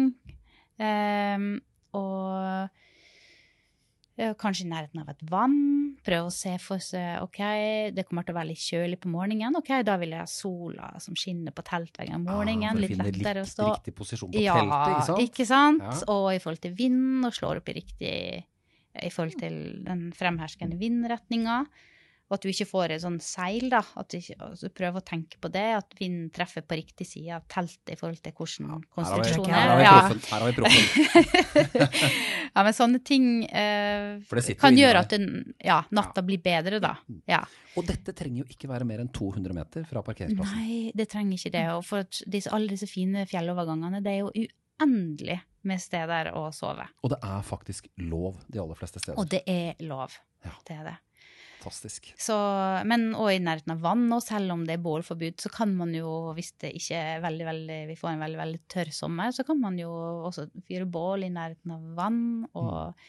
Eh, 0.82 1.50
og 1.98 2.83
Kanskje 4.14 4.68
i 4.68 4.70
nærheten 4.70 5.00
av 5.02 5.08
et 5.10 5.22
vann. 5.26 5.56
Prøve 6.06 6.28
å 6.28 6.34
se 6.34 6.52
for 6.62 6.78
seg 6.84 7.24
ok, 7.24 7.40
det 7.96 8.04
kommer 8.06 8.26
til 8.28 8.36
å 8.36 8.38
være 8.38 8.50
litt 8.52 8.62
kjølig 8.62 9.00
på 9.02 9.10
morgenen. 9.10 9.56
ok, 9.58 9.72
Da 9.88 9.96
vil 9.98 10.12
jeg 10.14 10.20
ha 10.22 10.28
sola 10.30 10.92
som 11.02 11.16
skinner 11.18 11.52
på 11.56 11.64
teltveggen 11.66 12.20
om 12.20 12.26
morgenen. 12.28 12.70
Ah, 12.70 12.80
litt 12.80 12.94
lettere 12.98 13.42
litt 13.42 13.48
å 13.48 13.50
stå. 13.50 13.70
Riktig 13.80 13.96
posisjon 13.98 14.32
på 14.32 14.44
Ja, 14.44 14.54
teltet, 14.60 14.94
ikke 14.94 15.06
sant? 15.08 15.24
ikke 15.26 15.46
sant? 15.50 15.82
Ja. 15.82 16.14
Og 16.14 16.28
i 16.36 16.40
forhold 16.44 16.62
til 16.62 16.76
vind, 16.78 17.26
og 17.26 17.34
slår 17.34 17.58
opp 17.64 17.70
i 17.74 17.78
riktig 17.80 18.14
I 18.94 19.10
forhold 19.10 19.40
til 19.40 19.56
den 19.88 20.12
fremherskende 20.14 20.78
vindretninga. 20.78 21.66
Og 22.34 22.40
at 22.40 22.46
du 22.48 22.50
ikke 22.50 22.66
får 22.66 22.96
et 22.96 23.02
sånn 23.04 23.20
seil, 23.22 23.68
da. 23.70 23.84
At 24.02 24.08
du 24.10 24.16
ikke, 24.18 24.34
altså, 24.42 24.72
prøver 24.74 25.04
å 25.04 25.06
tenke 25.06 25.38
på 25.38 25.52
det. 25.54 25.66
At 25.78 25.92
vinden 26.00 26.32
treffer 26.34 26.64
på 26.66 26.80
riktig 26.80 27.06
side 27.06 27.36
av 27.36 27.44
teltet 27.46 27.94
i 27.94 27.98
forhold 28.00 28.24
til 28.26 28.34
hvordan 28.34 28.80
konstruksjonen 28.96 29.54
er. 29.54 29.74
Ja. 29.84 29.92
Her 30.10 30.42
har 30.42 30.48
vi 30.48 30.56
proffen. 30.58 31.84
ja, 32.56 32.64
men 32.66 32.74
sånne 32.74 33.04
ting 33.06 33.28
eh, 33.46 34.18
kan 34.58 34.82
gjøre 34.82 35.06
at 35.06 35.14
den, 35.14 35.30
ja, 35.62 35.78
natta 35.94 36.26
blir 36.26 36.42
bedre, 36.42 36.82
da. 36.82 36.96
Ja. 37.30 37.44
Og 37.78 37.86
dette 37.86 38.18
trenger 38.18 38.42
jo 38.42 38.50
ikke 38.50 38.72
være 38.74 38.90
mer 38.90 39.06
enn 39.06 39.14
200 39.14 39.60
meter 39.60 39.86
fra 39.94 40.02
parkeringsplassen. 40.10 40.66
Nei, 40.66 40.90
det 40.98 41.12
trenger 41.14 41.38
ikke 41.38 41.54
det. 41.54 41.66
Og 41.78 41.86
for 41.86 42.26
disse, 42.26 42.50
alle 42.50 42.74
disse 42.74 42.90
fine 42.90 43.28
fjellovergangene, 43.30 44.02
det 44.02 44.18
er 44.18 44.22
jo 44.24 44.34
uendelig 44.34 45.38
med 45.70 45.86
steder 45.86 46.34
å 46.34 46.48
sove. 46.50 46.90
Og 47.06 47.14
det 47.14 47.22
er 47.30 47.46
faktisk 47.46 47.94
lov 48.10 48.42
de 48.50 48.66
aller 48.66 48.82
fleste 48.82 49.06
steder. 49.06 49.22
Og 49.22 49.30
det 49.30 49.46
er 49.46 49.78
lov. 49.86 50.18
Ja. 50.44 50.58
Det 50.68 50.82
er 50.82 50.88
det. 50.90 51.00
Fantastisk. 51.64 52.10
Så, 52.20 52.36
men 52.90 53.14
òg 53.16 53.38
i 53.38 53.42
nærheten 53.44 53.74
av 53.76 53.84
vann, 53.86 54.06
og 54.12 54.24
selv 54.26 54.52
om 54.56 54.66
det 54.68 54.76
er 54.76 54.84
bålforbud, 54.84 55.38
så 55.40 55.52
kan 55.54 55.72
man 55.78 55.94
jo, 55.96 56.34
hvis 56.36 56.52
det 56.64 56.74
ikke 56.80 57.00
er 57.00 57.24
veldig, 57.24 57.46
veldig, 57.48 57.80
vi 57.90 57.98
får 58.00 58.12
en 58.12 58.24
veldig 58.26 58.42
veldig 58.42 58.62
tørr 58.74 58.92
sommer, 58.96 59.32
så 59.36 59.46
kan 59.48 59.62
man 59.62 59.80
jo 59.80 59.92
også 60.28 60.50
fyre 60.68 60.88
bål 60.90 61.28
i 61.28 61.32
nærheten 61.34 61.76
av 61.76 61.86
vann. 61.98 62.24
Og 62.60 63.06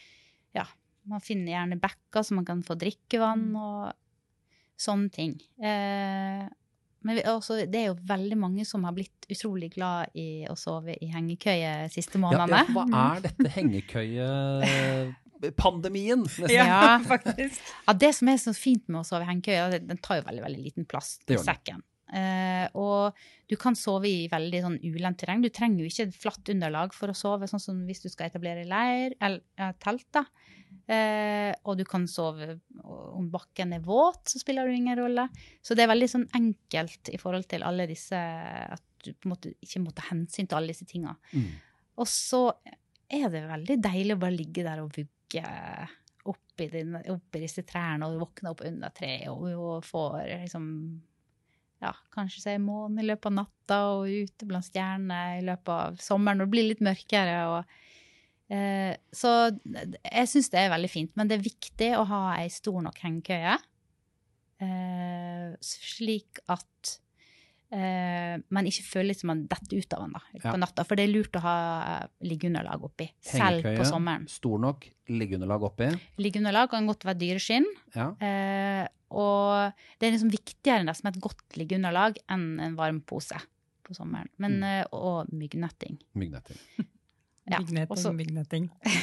ja, 0.55 0.67
man 1.11 1.25
finner 1.25 1.57
gjerne 1.57 1.81
bekker 1.83 2.25
så 2.25 2.39
man 2.39 2.47
kan 2.49 2.63
få 2.67 2.79
drikkevann 2.79 3.49
og 3.59 3.91
sånne 4.81 5.11
ting. 5.15 5.35
Eh, 5.59 6.47
men 7.05 7.19
vi, 7.19 7.23
også, 7.29 7.67
det 7.71 7.81
er 7.81 7.87
jo 7.91 7.97
veldig 8.09 8.37
mange 8.41 8.65
som 8.69 8.85
har 8.89 8.95
blitt 8.97 9.27
utrolig 9.29 9.71
glad 9.75 10.07
i 10.19 10.47
å 10.49 10.55
sove 10.59 10.95
i 10.97 11.07
hengekøye 11.13 11.89
siste 11.93 12.19
månedene. 12.21 12.59
ja, 12.65 12.73
hva 12.73 12.85
er 13.03 13.21
dette 13.29 13.49
hengekøyepandemien? 13.59 16.21
nesten? 16.45 16.51
Ja. 16.55 17.01
faktisk. 17.13 17.59
Ja, 17.85 17.93
det 18.05 18.13
som 18.19 18.27
er 18.33 18.39
så 18.41 18.53
fint 18.57 18.85
med 18.89 18.99
å 19.03 19.09
sove 19.09 19.23
i 19.27 19.29
hengekøye, 19.31 19.65
den 19.85 20.01
tar 20.01 20.17
jo 20.23 20.29
veldig 20.31 20.45
veldig 20.47 20.63
liten 20.65 20.85
plass 20.89 21.09
i 21.29 21.31
sekken. 21.41 21.81
Uh, 22.15 22.71
og 22.79 23.17
du 23.51 23.57
kan 23.59 23.75
sove 23.77 24.07
i 24.07 24.29
veldig 24.31 24.61
sånn 24.63 24.79
ulendt 24.87 25.19
terreng. 25.23 25.43
Du 25.43 25.51
trenger 25.53 25.83
jo 25.83 25.89
ikke 25.91 26.07
et 26.09 26.21
flatt 26.21 26.49
underlag 26.53 26.95
for 26.95 27.09
å 27.11 27.15
sove, 27.17 27.47
sånn 27.51 27.63
som 27.63 27.87
hvis 27.89 28.03
du 28.05 28.09
skal 28.13 28.27
etablere 28.31 28.65
leir 28.69 29.15
eller 29.19 29.41
ja, 29.59 29.73
telt. 29.83 30.07
da. 30.15 30.23
Eh, 30.85 31.51
og 31.65 31.79
du 31.81 31.85
kan 31.89 32.05
sove 32.11 32.59
om 32.85 33.31
bakken 33.33 33.73
er 33.73 33.85
våt, 33.85 34.27
så 34.29 34.41
spiller 34.43 34.69
det 34.69 34.77
ingen 34.77 34.99
rolle. 34.99 35.29
Så 35.65 35.77
det 35.77 35.87
er 35.87 35.93
veldig 35.95 36.11
sånn 36.13 36.27
enkelt 36.37 37.13
i 37.15 37.21
forhold 37.21 37.49
til 37.49 37.65
alle 37.65 37.89
disse 37.89 38.19
At 38.19 38.85
du 39.05 39.13
på 39.13 39.29
en 39.29 39.35
måte 39.35 39.53
ikke 39.65 39.83
må 39.85 39.93
ta 39.93 40.07
hensyn 40.11 40.49
til 40.49 40.59
alle 40.59 40.73
disse 40.73 40.89
tinga. 40.89 41.13
Mm. 41.33 41.49
Og 42.01 42.09
så 42.09 42.47
er 43.13 43.29
det 43.33 43.45
veldig 43.49 43.77
deilig 43.85 44.17
å 44.17 44.23
bare 44.23 44.37
ligge 44.37 44.65
der 44.65 44.81
og 44.83 44.95
vugge 44.97 45.45
oppi, 46.25 46.69
din, 46.73 46.97
oppi 47.13 47.43
disse 47.43 47.65
trærne 47.69 48.09
og 48.09 48.23
våkne 48.23 48.55
opp 48.55 48.63
under 48.65 48.95
treet 48.97 49.29
og, 49.29 49.45
og 49.53 49.85
få 49.85 50.07
liksom 50.25 50.71
ja, 51.85 51.93
kanskje 52.15 52.41
se 52.41 52.55
månen 52.63 53.03
i 53.03 53.07
løpet 53.09 53.29
av 53.29 53.37
natta 53.43 53.79
og 53.93 54.09
ute 54.09 54.49
blant 54.49 54.67
stjernene 54.67 55.41
i 55.41 55.45
løpet 55.45 55.73
av 55.75 55.99
sommeren 56.01 56.41
når 56.41 56.49
det 56.49 56.55
blir 56.55 56.69
litt 56.71 56.85
mørkere. 56.85 57.37
Og, 57.53 57.81
så 58.49 59.31
jeg 59.65 60.29
syns 60.29 60.51
det 60.53 60.61
er 60.61 60.71
veldig 60.75 60.91
fint, 60.93 61.13
men 61.17 61.29
det 61.31 61.39
er 61.39 61.47
viktig 61.49 61.93
å 61.99 62.05
ha 62.07 62.37
ei 62.43 62.49
stor 62.53 62.83
nok 62.85 62.99
hengekøye. 63.05 63.57
Eh, 64.65 65.55
slik 65.65 66.39
at 66.53 66.93
eh, 67.75 68.37
man 68.55 68.69
ikke 68.71 68.85
føler 68.87 69.17
som 69.19 69.33
man 69.33 69.41
detter 69.51 69.81
ut 69.83 69.97
av 69.97 70.05
den 70.05 70.13
da, 70.15 70.21
Ja. 70.45 70.53
natta. 70.61 70.85
For 70.87 70.95
det 70.97 71.09
er 71.09 71.13
lurt 71.13 71.35
å 71.35 71.43
ha 71.43 71.57
liggeunderlag 72.23 72.85
oppi, 72.87 73.09
selv 73.21 73.63
Hengekøye, 73.65 73.79
på 73.81 73.85
sommeren. 73.89 74.29
Stor 74.31 74.61
nok, 74.63 74.87
liggeunderlag 75.11 75.67
oppi. 75.67 75.89
Liggeunderlag 76.23 76.71
kan 76.71 76.87
godt 76.87 77.05
være 77.09 77.19
dyreskinn. 77.19 77.67
Ja. 77.97 78.13
Eh, 78.21 78.87
og 79.11 79.73
det 79.99 80.07
er 80.09 80.15
liksom 80.17 80.31
viktigere 80.33 80.85
nesten 80.87 81.05
med 81.09 81.17
et 81.17 81.23
godt 81.23 81.59
liggeunderlag 81.59 82.17
enn 82.31 82.61
en 82.61 82.77
varm 82.79 83.01
pose 83.03 83.37
på 83.85 83.95
sommeren. 83.95 84.29
Men, 84.39 84.61
Mm. 84.61 84.63
eh, 84.65 84.85
og 84.93 85.29
myggnetting. 85.33 85.99
Myggnetting. 86.15 86.57
Ja, 87.53 87.59
også- 87.93 88.07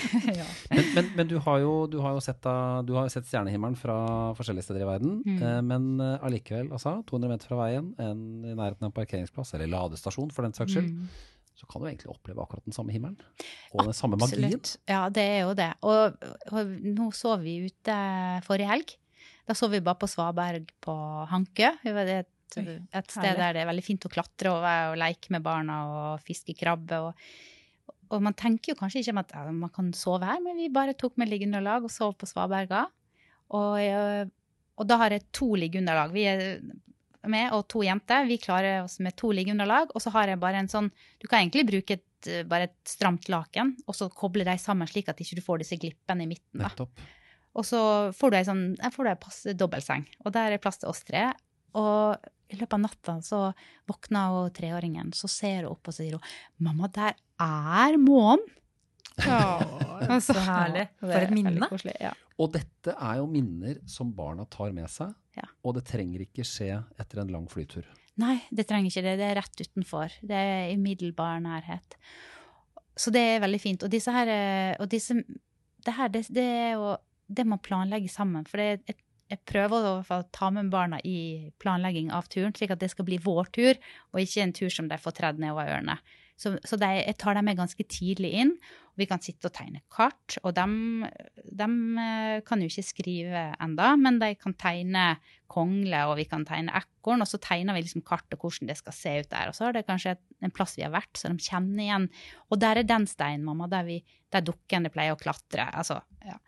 ja. 0.41 0.45
Men, 0.71 0.85
men, 0.95 1.09
men 1.19 1.27
du, 1.29 1.35
har 1.45 1.59
jo, 1.61 1.73
du 1.87 1.99
har 2.01 2.15
jo 2.17 2.21
sett, 2.25 2.41
du 2.87 2.93
har 2.97 3.09
sett 3.13 3.27
stjernehimmelen 3.29 3.75
fra 3.77 3.97
forskjellige 4.37 4.65
steder 4.65 4.81
i 4.81 4.87
verden. 4.89 5.19
Mm. 5.25 5.41
Eh, 5.45 5.59
men 5.61 5.89
eh, 6.01 6.15
allikevel, 6.25 6.71
altså, 6.73 6.95
200 7.11 7.29
meter 7.35 7.51
fra 7.51 7.59
veien, 7.65 7.91
en, 8.01 8.23
i 8.45 8.55
nærheten 8.57 8.81
av 8.87 8.89
en 8.89 8.95
parkeringsplass, 8.97 9.53
eller 9.59 9.69
ladestasjon 9.69 10.31
for 10.33 10.47
den 10.47 10.57
saks 10.57 10.73
skyld, 10.73 10.89
Mm. 10.89 11.07
så 11.61 11.67
kan 11.69 11.83
du 11.83 11.87
egentlig 11.91 12.09
oppleve 12.09 12.41
akkurat 12.41 12.65
den 12.65 12.73
samme 12.73 12.89
himmelen. 12.95 13.19
Og 13.75 13.83
den 13.85 13.93
samme 13.93 14.17
magien. 14.17 14.49
Ja, 14.89 15.03
det 15.13 15.21
er 15.35 15.39
jo 15.45 15.53
det. 15.53 15.69
Og, 15.85 16.17
og 16.49 16.71
nå 16.81 17.11
så 17.13 17.35
vi 17.43 17.59
ute 17.67 17.97
forrige 18.47 18.71
helg. 18.71 18.95
Da 19.45 19.53
så 19.57 19.69
vi 19.69 19.79
bare 19.85 19.99
på 20.01 20.09
Svaberg 20.09 20.65
på 20.81 20.95
Hankø. 21.29 21.69
Det 21.83 21.93
var 21.93 22.09
et, 22.09 22.31
et 22.57 23.13
sted 23.13 23.21
herlig. 23.21 23.37
der 23.37 23.53
det 23.53 23.61
er 23.61 23.69
veldig 23.69 23.85
fint 23.85 24.05
å 24.09 24.11
klatre 24.17 24.49
over 24.55 24.91
og 24.95 24.97
leke 25.01 25.29
med 25.37 25.45
barna 25.45 25.77
og 25.91 26.25
fiske 26.25 26.57
krabbe. 26.57 26.97
Og, 27.05 27.13
og 28.11 28.23
man 28.25 28.35
tenker 28.37 28.73
jo 28.73 28.79
kanskje 28.79 29.01
ikke 29.01 29.15
om 29.15 29.21
at 29.23 29.33
ja, 29.35 29.43
man 29.55 29.71
kan 29.73 29.89
sove 29.95 30.27
her, 30.27 30.41
men 30.43 30.59
vi 30.59 30.67
bare 30.73 30.97
tok 30.99 31.15
med 31.21 31.31
liggeunderlag 31.31 31.87
og 31.87 31.93
sov 31.93 32.17
på 32.19 32.27
Svaberga. 32.29 32.85
Og, 33.55 33.75
eh, 33.79 34.25
og 34.79 34.87
da 34.87 34.97
har 34.99 35.15
jeg 35.15 35.29
to 35.35 35.53
liggeunderlag. 35.59 36.11
Vi 36.15 36.25
er 36.27 36.43
med 37.29 37.53
og 37.55 37.67
to 37.71 37.83
jenter. 37.85 38.25
Vi 38.27 38.39
klarer 38.41 38.83
oss 38.83 38.99
med 39.03 39.15
to 39.19 39.31
liggeunderlag. 39.35 39.93
Og 39.95 40.03
så 40.03 40.13
har 40.15 40.31
jeg 40.31 40.41
bare 40.41 40.61
en 40.63 40.71
sånn 40.71 40.89
Du 41.21 41.27
kan 41.27 41.41
egentlig 41.41 41.67
bruke 41.69 41.99
et, 41.99 42.27
eh, 42.27 42.43
bare 42.43 42.69
et 42.69 42.77
stramt 42.85 43.29
laken, 43.29 43.75
og 43.87 43.95
så 43.95 44.09
koble 44.09 44.45
de 44.45 44.57
sammen 44.57 44.87
slik 44.87 45.09
at 45.09 45.17
ikke 45.21 45.37
du 45.37 45.41
får 45.45 45.63
disse 45.63 45.77
glippene 45.79 46.23
i 46.23 46.31
midten. 46.33 46.61
Nettopp. 46.61 46.99
Og 47.55 47.65
så 47.67 47.81
får 48.15 48.31
du 48.31 48.37
ei 48.37 48.47
sånn, 48.47 48.77
jeg 48.79 48.93
får 48.93 49.03
du 49.03 49.09
ei 49.09 49.19
passe 49.19 49.53
dobbeltseng, 49.59 50.05
og 50.23 50.31
der 50.31 50.53
er 50.53 50.61
plass 50.63 50.79
til 50.79 50.89
oss 50.89 51.03
tre. 51.03 51.33
Og 51.75 52.15
i 52.51 52.59
løpet 52.59 52.75
av 52.77 52.81
natta 52.83 53.17
så 53.25 53.41
våkner 53.89 54.35
hun 54.35 54.51
treåringen, 54.55 55.13
så 55.15 55.29
ser 55.31 55.63
hun 55.63 55.71
opp 55.73 55.87
og 55.91 55.95
sier 55.95 56.17
hun, 56.17 56.33
'Mamma, 56.59 56.89
der 56.91 57.15
er 57.39 57.97
månen'. 58.01 58.49
så 60.27 60.33
herlig. 60.39 60.87
For 60.99 61.17
et 61.19 61.33
minne. 61.35 61.67
koselig, 61.69 61.95
Ja. 61.99 62.13
Og 62.41 62.53
dette 62.55 62.95
er 62.95 63.19
jo 63.19 63.27
minner 63.29 63.77
som 63.85 64.09
barna 64.17 64.47
tar 64.49 64.71
med 64.73 64.89
seg. 64.89 65.13
Ja. 65.37 65.45
Og 65.63 65.75
det 65.77 65.83
trenger 65.85 66.23
ikke 66.23 66.45
skje 66.47 66.79
etter 66.99 67.21
en 67.21 67.29
lang 67.29 67.45
flytur. 67.51 67.85
Nei, 68.21 68.39
det 68.49 68.65
trenger 68.67 68.89
ikke 68.89 69.03
det. 69.05 69.13
Det 69.19 69.27
er 69.27 69.37
rett 69.37 69.61
utenfor. 69.61 70.15
Det 70.25 70.39
er 70.39 70.71
i 70.71 70.75
umiddelbar 70.79 71.39
nærhet. 71.43 71.95
Så 72.97 73.13
det 73.13 73.21
er 73.35 73.43
veldig 73.43 73.61
fint. 73.61 73.85
Og 73.85 73.93
disse 73.93 74.11
her 74.11 74.27
eh, 74.27 74.75
Og 74.79 74.89
disse 74.89 75.15
Det 75.85 75.93
her, 75.97 76.09
det, 76.13 76.27
det 76.29 76.43
er 76.43 76.73
jo 76.77 76.97
det 77.27 77.45
man 77.47 77.59
planlegger 77.59 78.09
sammen. 78.09 78.45
For 78.45 78.57
det, 78.57 78.65
er 78.65 78.77
jeg 78.91 78.97
prøver 79.47 80.01
å 80.01 80.21
ta 80.33 80.49
med 80.53 80.71
barna 80.73 80.99
i 81.07 81.51
planlegging 81.61 82.11
av 82.15 82.27
turen, 82.31 82.53
slik 82.57 82.73
at 82.73 82.81
det 82.81 82.91
skal 82.91 83.07
bli 83.07 83.19
vår 83.21 83.51
tur, 83.55 83.79
og 84.11 84.23
ikke 84.23 84.43
en 84.43 84.55
tur 84.57 84.73
som 84.73 84.89
de 84.91 84.99
får 84.99 85.17
tredd 85.19 85.41
nedover 85.41 85.71
ørene. 85.71 85.99
Så, 86.41 86.55
så 86.65 86.77
de, 86.79 86.87
jeg 87.03 87.17
tar 87.21 87.37
dem 87.37 87.45
med 87.45 87.59
ganske 87.59 87.83
tidlig 87.85 88.31
inn. 88.41 88.55
og 88.91 89.01
Vi 89.03 89.05
kan 89.09 89.21
sitte 89.21 89.49
og 89.49 89.53
tegne 89.53 89.83
kart, 89.93 90.39
og 90.41 90.55
de, 90.57 90.65
kan 92.47 92.63
jo 92.63 92.69
ikke 92.71 92.85
skrive 92.87 93.43
enda, 93.61 93.91
men 93.99 94.17
de 94.21 94.31
kan 94.39 94.55
tegne 94.57 95.05
kongle, 95.51 95.99
og 96.09 96.15
vi 96.17 96.25
kan 96.31 96.45
tegne 96.47 96.73
ekorn, 96.79 97.21
og 97.21 97.29
så 97.29 97.37
tegner 97.43 97.77
vi 97.77 97.83
liksom 97.85 98.05
kartet 98.07 98.39
hvordan 98.41 98.71
det 98.71 98.79
skal 98.79 98.95
se 98.97 99.15
ut 99.21 99.29
der. 99.29 99.51
Og 99.51 99.57
så 99.57 99.67
er 99.67 99.77
det 99.77 99.87
kanskje 99.89 100.15
en 100.41 100.55
plass 100.55 100.77
vi 100.79 100.85
har 100.87 100.95
vært, 100.95 101.13
så 101.19 101.29
de 101.29 101.45
kjenner 101.45 101.85
igjen. 101.85 102.09
Og 102.49 102.63
der 102.63 102.81
er 102.81 102.89
den 102.89 103.05
steinen, 103.09 103.45
mamma, 103.45 103.69
der, 103.69 103.85
vi, 103.85 103.99
der 104.33 104.45
dukkene 104.47 104.89
pleier 104.93 105.13
å 105.13 105.21
klatre. 105.21 105.69
Altså, 105.77 106.01
ja. 106.25 106.39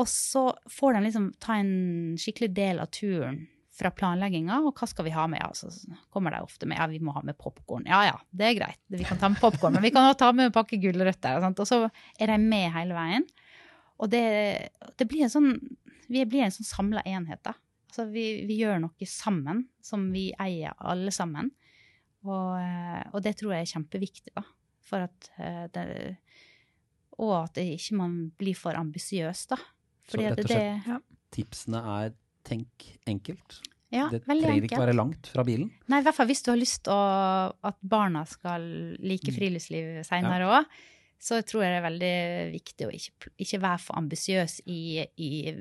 Og 0.00 0.08
så 0.08 0.46
får 0.72 0.96
de 0.96 1.06
liksom 1.06 1.32
ta 1.42 1.58
en 1.60 2.16
skikkelig 2.20 2.54
del 2.56 2.80
av 2.80 2.88
turen 2.94 3.42
fra 3.80 3.90
planlegginga, 3.96 4.58
og 4.66 4.76
hva 4.76 4.88
skal 4.88 5.06
vi 5.06 5.12
ha 5.14 5.26
med? 5.30 5.40
Ja, 5.40 5.50
så 5.56 5.70
kommer 6.12 6.34
de 6.34 6.42
ofte 6.44 6.68
med 6.68 6.80
ja, 6.80 6.88
vi 6.90 7.00
må 7.04 7.14
ha 7.16 7.22
med 7.24 7.38
popkorn. 7.40 7.86
Ja 7.88 8.02
ja, 8.08 8.16
det 8.36 8.48
er 8.48 8.58
greit, 8.58 8.80
vi 8.92 9.06
kan 9.06 9.20
ta 9.20 9.30
med 9.32 9.40
popkorn, 9.40 9.76
men 9.76 9.84
vi 9.86 9.92
kan 9.94 10.08
også 10.08 10.20
ta 10.24 10.30
med 10.36 10.50
en 10.50 10.56
pakke 10.56 10.80
gulrøtter. 10.82 11.38
Og, 11.38 11.62
og 11.62 11.68
så 11.68 11.80
er 12.18 12.32
de 12.32 12.38
med 12.42 12.68
hele 12.74 12.96
veien. 12.96 13.26
Og 14.00 14.10
det, 14.12 14.24
det 14.96 15.06
blir 15.08 15.26
en 15.26 15.32
sånn 15.32 15.50
Vi 16.10 16.22
blir 16.26 16.46
en 16.46 16.54
sånn 16.54 16.66
samla 16.66 17.04
enhet, 17.06 17.42
da. 17.46 17.52
Altså 17.90 18.06
vi, 18.10 18.24
vi, 18.46 18.56
gjør 18.62 18.80
noe 18.82 19.06
sammen 19.06 19.64
som 19.84 20.08
vi 20.14 20.30
eier 20.42 20.74
alle 20.78 21.12
sammen. 21.14 21.52
Og, 22.26 22.56
eh, 22.58 23.04
og 23.14 23.22
det 23.22 23.36
tror 23.38 23.54
jeg 23.54 23.66
er 23.66 23.70
kjempeviktig, 23.74 24.32
da. 24.34 24.42
For 24.86 25.06
at 25.06 25.30
eh, 25.38 25.66
det, 25.74 25.84
Og 27.22 27.34
at 27.44 27.54
det 27.58 27.66
ikke 27.76 27.98
man 28.00 28.16
blir 28.40 28.58
for 28.58 28.78
ambisiøs, 28.78 29.44
da. 29.52 29.60
Så 30.10 30.20
rett 30.20 30.38
og 30.42 30.50
det, 30.50 30.62
ja. 30.86 30.98
tipsene 31.34 31.80
er 31.96 32.14
tenk 32.46 32.86
enkelt. 33.10 33.60
ja, 33.92 34.08
det 34.10 34.22
trenger 34.24 34.50
enkelt. 34.52 34.70
ikke 34.70 34.80
være 34.80 34.94
langt 34.96 35.26
fra 35.32 35.44
bilen. 35.46 35.70
Nei, 35.90 36.00
i 36.00 36.06
hvert 36.06 36.16
fall 36.16 36.28
hvis 36.30 36.42
du 36.46 36.50
har 36.52 36.58
lyst 36.60 36.84
til 36.86 36.94
at 37.70 37.76
barna 37.82 38.24
skal 38.26 38.62
like 38.98 39.30
Mm. 39.30 39.36
friluftsliv 39.38 39.90
seinere 40.06 40.46
òg. 40.48 40.64
Så 41.20 41.42
tror 41.44 41.60
jeg 41.66 41.74
det 41.74 41.80
er 41.82 41.84
veldig 41.84 42.52
viktig 42.54 42.86
å 42.86 42.92
ikke, 42.96 43.30
ikke 43.44 43.58
være 43.60 43.78
for 43.82 43.98
ambisiøs 44.00 44.54
i, 44.72 45.04
i 45.20 45.52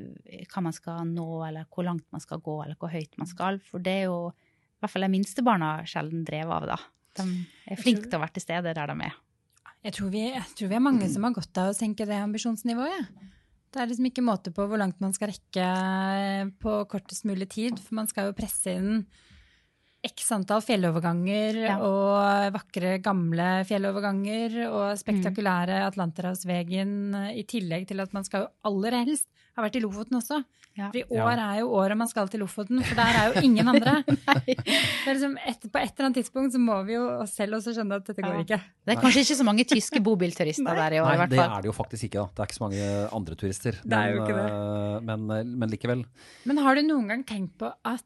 hva 0.48 0.62
man 0.64 0.72
skal 0.72 1.02
nå, 1.10 1.26
eller 1.50 1.66
hvor 1.68 1.84
langt 1.84 2.06
man 2.16 2.22
skal 2.24 2.40
gå, 2.40 2.64
eller 2.64 2.78
hvor 2.80 2.88
høyt 2.94 3.18
man 3.20 3.28
skal. 3.28 3.60
For 3.68 3.78
det 3.84 3.92
er 3.92 4.06
jo 4.06 4.30
i 4.32 4.80
hvert 4.80 4.94
fall 4.94 5.04
de 5.04 5.10
minste 5.12 5.44
barna 5.44 5.74
sjelden 5.84 6.24
drevet 6.24 6.54
av, 6.62 6.66
da. 6.66 6.78
De 7.20 7.26
er 7.68 7.76
flinke 7.82 8.08
til 8.08 8.16
å 8.16 8.22
være 8.24 8.38
til 8.38 8.46
stede 8.46 8.72
der 8.74 8.88
de 8.94 8.96
er. 9.10 9.18
Jeg 9.84 9.94
tror, 9.98 10.10
vi, 10.14 10.22
jeg 10.32 10.56
tror 10.56 10.72
vi 10.72 10.76
er 10.80 10.86
mange 10.86 11.10
som 11.12 11.24
har 11.28 11.36
godt 11.36 11.58
av 11.60 11.74
å 11.74 11.76
senke 11.76 12.08
det 12.08 12.16
ambisjonsnivået. 12.24 13.10
Ja. 13.12 13.28
Det 13.70 13.82
er 13.84 13.90
liksom 13.92 14.08
ikke 14.10 14.26
måte 14.26 14.52
på 14.56 14.66
hvor 14.66 14.80
langt 14.82 14.98
man 15.04 15.14
skal 15.14 15.30
rekke 15.30 15.66
på 16.62 16.78
kortest 16.90 17.28
mulig 17.30 17.50
tid, 17.54 17.78
for 17.78 18.00
man 18.00 18.10
skal 18.10 18.30
jo 18.30 18.38
presse 18.38 18.74
inn 18.74 19.04
x 20.06 20.30
antall 20.32 20.62
fjelloverganger 20.64 21.58
Ja. 21.60 21.76
og 21.84 22.54
vakre, 22.56 22.96
gamle 23.04 23.66
fjelloverganger 23.68 24.56
og 24.70 24.98
spektakulære 24.98 25.82
Atlanterhavsvegen, 25.90 27.12
i 27.36 27.44
tillegg 27.44 27.86
til 27.90 28.00
at 28.00 28.14
man 28.16 28.24
skal 28.24 28.46
jo 28.46 28.50
aller 28.70 28.96
helst 29.04 29.28
ha 29.58 29.66
vært 29.66 29.76
i 29.76 29.84
Lofoten 29.84 30.18
også. 30.22 30.40
Ja. 30.80 30.90
For 30.94 31.00
i 31.02 31.20
år 31.20 31.42
er 31.44 31.60
jo 31.60 31.70
året 31.76 32.00
man 32.00 32.08
skal 32.12 32.30
til 32.32 32.40
Lofoten, 32.44 32.80
for 32.88 32.96
der 33.00 33.18
er 33.20 33.30
jo 33.34 33.44
ingen 33.46 33.68
andre. 33.68 33.98
Det 34.50 35.14
liksom 35.16 35.36
et, 35.44 35.66
på 35.72 35.80
et 35.82 35.92
eller 35.92 36.08
annet 36.10 36.20
tidspunkt 36.22 36.54
så 36.56 36.62
må 36.62 36.78
vi 36.88 36.96
jo 36.96 37.04
oss 37.24 37.34
selv 37.38 37.58
også 37.60 37.74
skjønne 37.76 37.98
at 38.00 38.08
dette 38.10 38.24
går 38.24 38.42
ikke. 38.44 38.60
Det 38.88 38.96
er 38.96 39.02
kanskje 39.04 39.24
ikke 39.26 39.40
så 39.42 39.48
mange 39.48 39.66
tyske 39.70 40.02
bobilturister 40.06 40.80
der 40.82 40.98
i 40.98 41.02
år, 41.02 41.10
Nei, 41.10 41.16
i 41.16 41.22
hvert 41.24 41.34
fall. 41.34 41.42
det 41.42 41.58
er 41.58 41.66
det 41.66 41.72
jo 41.72 41.76
faktisk 41.78 42.04
ikke. 42.10 42.20
da. 42.24 42.28
Det 42.36 42.44
er 42.44 42.50
ikke 42.50 42.60
så 42.60 42.66
mange 42.68 42.86
andre 43.20 43.40
turister. 43.44 43.82
Det 43.84 44.00
er 44.00 44.14
jo 44.16 44.24
ikke 44.24 44.38
det. 44.40 45.04
Men, 45.10 45.28
Men, 45.30 45.52
men 45.60 45.70
likevel. 45.74 46.06
Men 46.50 46.58
har 46.64 46.76
du 46.80 46.82
noen 46.88 47.08
gang 47.12 47.26
tenkt 47.28 47.58
på 47.60 47.70
at 47.70 48.02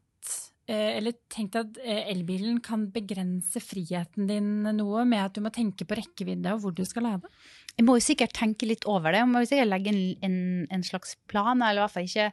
eller 0.96 1.12
tenkt 1.28 1.58
at 1.60 1.76
eh, 1.82 2.06
elbilen 2.08 2.60
kan 2.64 2.86
begrense 2.92 3.60
friheten 3.60 4.28
din 4.30 4.48
noe 4.78 5.04
med 5.08 5.20
at 5.20 5.36
du 5.36 5.42
må 5.44 5.52
tenke 5.52 5.84
på 5.84 5.98
rekkevidde 5.98 6.54
og 6.54 6.62
hvor 6.62 6.74
du 6.76 6.84
skal 6.88 7.04
lade? 7.04 7.28
Jeg 7.74 7.84
må 7.84 7.98
jo 7.98 8.06
sikkert 8.06 8.32
tenke 8.36 8.68
litt 8.70 8.86
over 8.88 9.12
det. 9.12 9.20
Jeg 9.20 9.28
må 9.28 9.42
jo 9.42 9.50
sikkert 9.50 9.70
legge 9.72 9.92
en, 9.92 10.02
en, 10.24 10.38
en 10.72 10.86
slags 10.86 11.18
plan, 11.30 11.60
eller 11.60 11.84
hvert 11.84 11.96
fall 11.96 12.08
ikke 12.08 12.30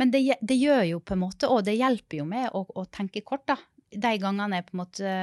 Men 0.00 0.12
det, 0.12 0.22
det 0.40 0.56
gjør 0.60 0.84
jo 0.88 1.00
på 1.00 1.16
en 1.16 1.22
måte, 1.24 1.48
og 1.48 1.64
det 1.66 1.78
hjelper 1.78 2.20
jo 2.20 2.28
med 2.28 2.52
å, 2.56 2.64
å 2.64 2.86
tenke 2.92 3.24
kort, 3.26 3.46
da. 3.48 3.58
De 3.90 4.12
gangene 4.22 4.60
jeg 4.60 4.68
på 4.68 4.76
en 4.76 4.80
måte 4.84 5.14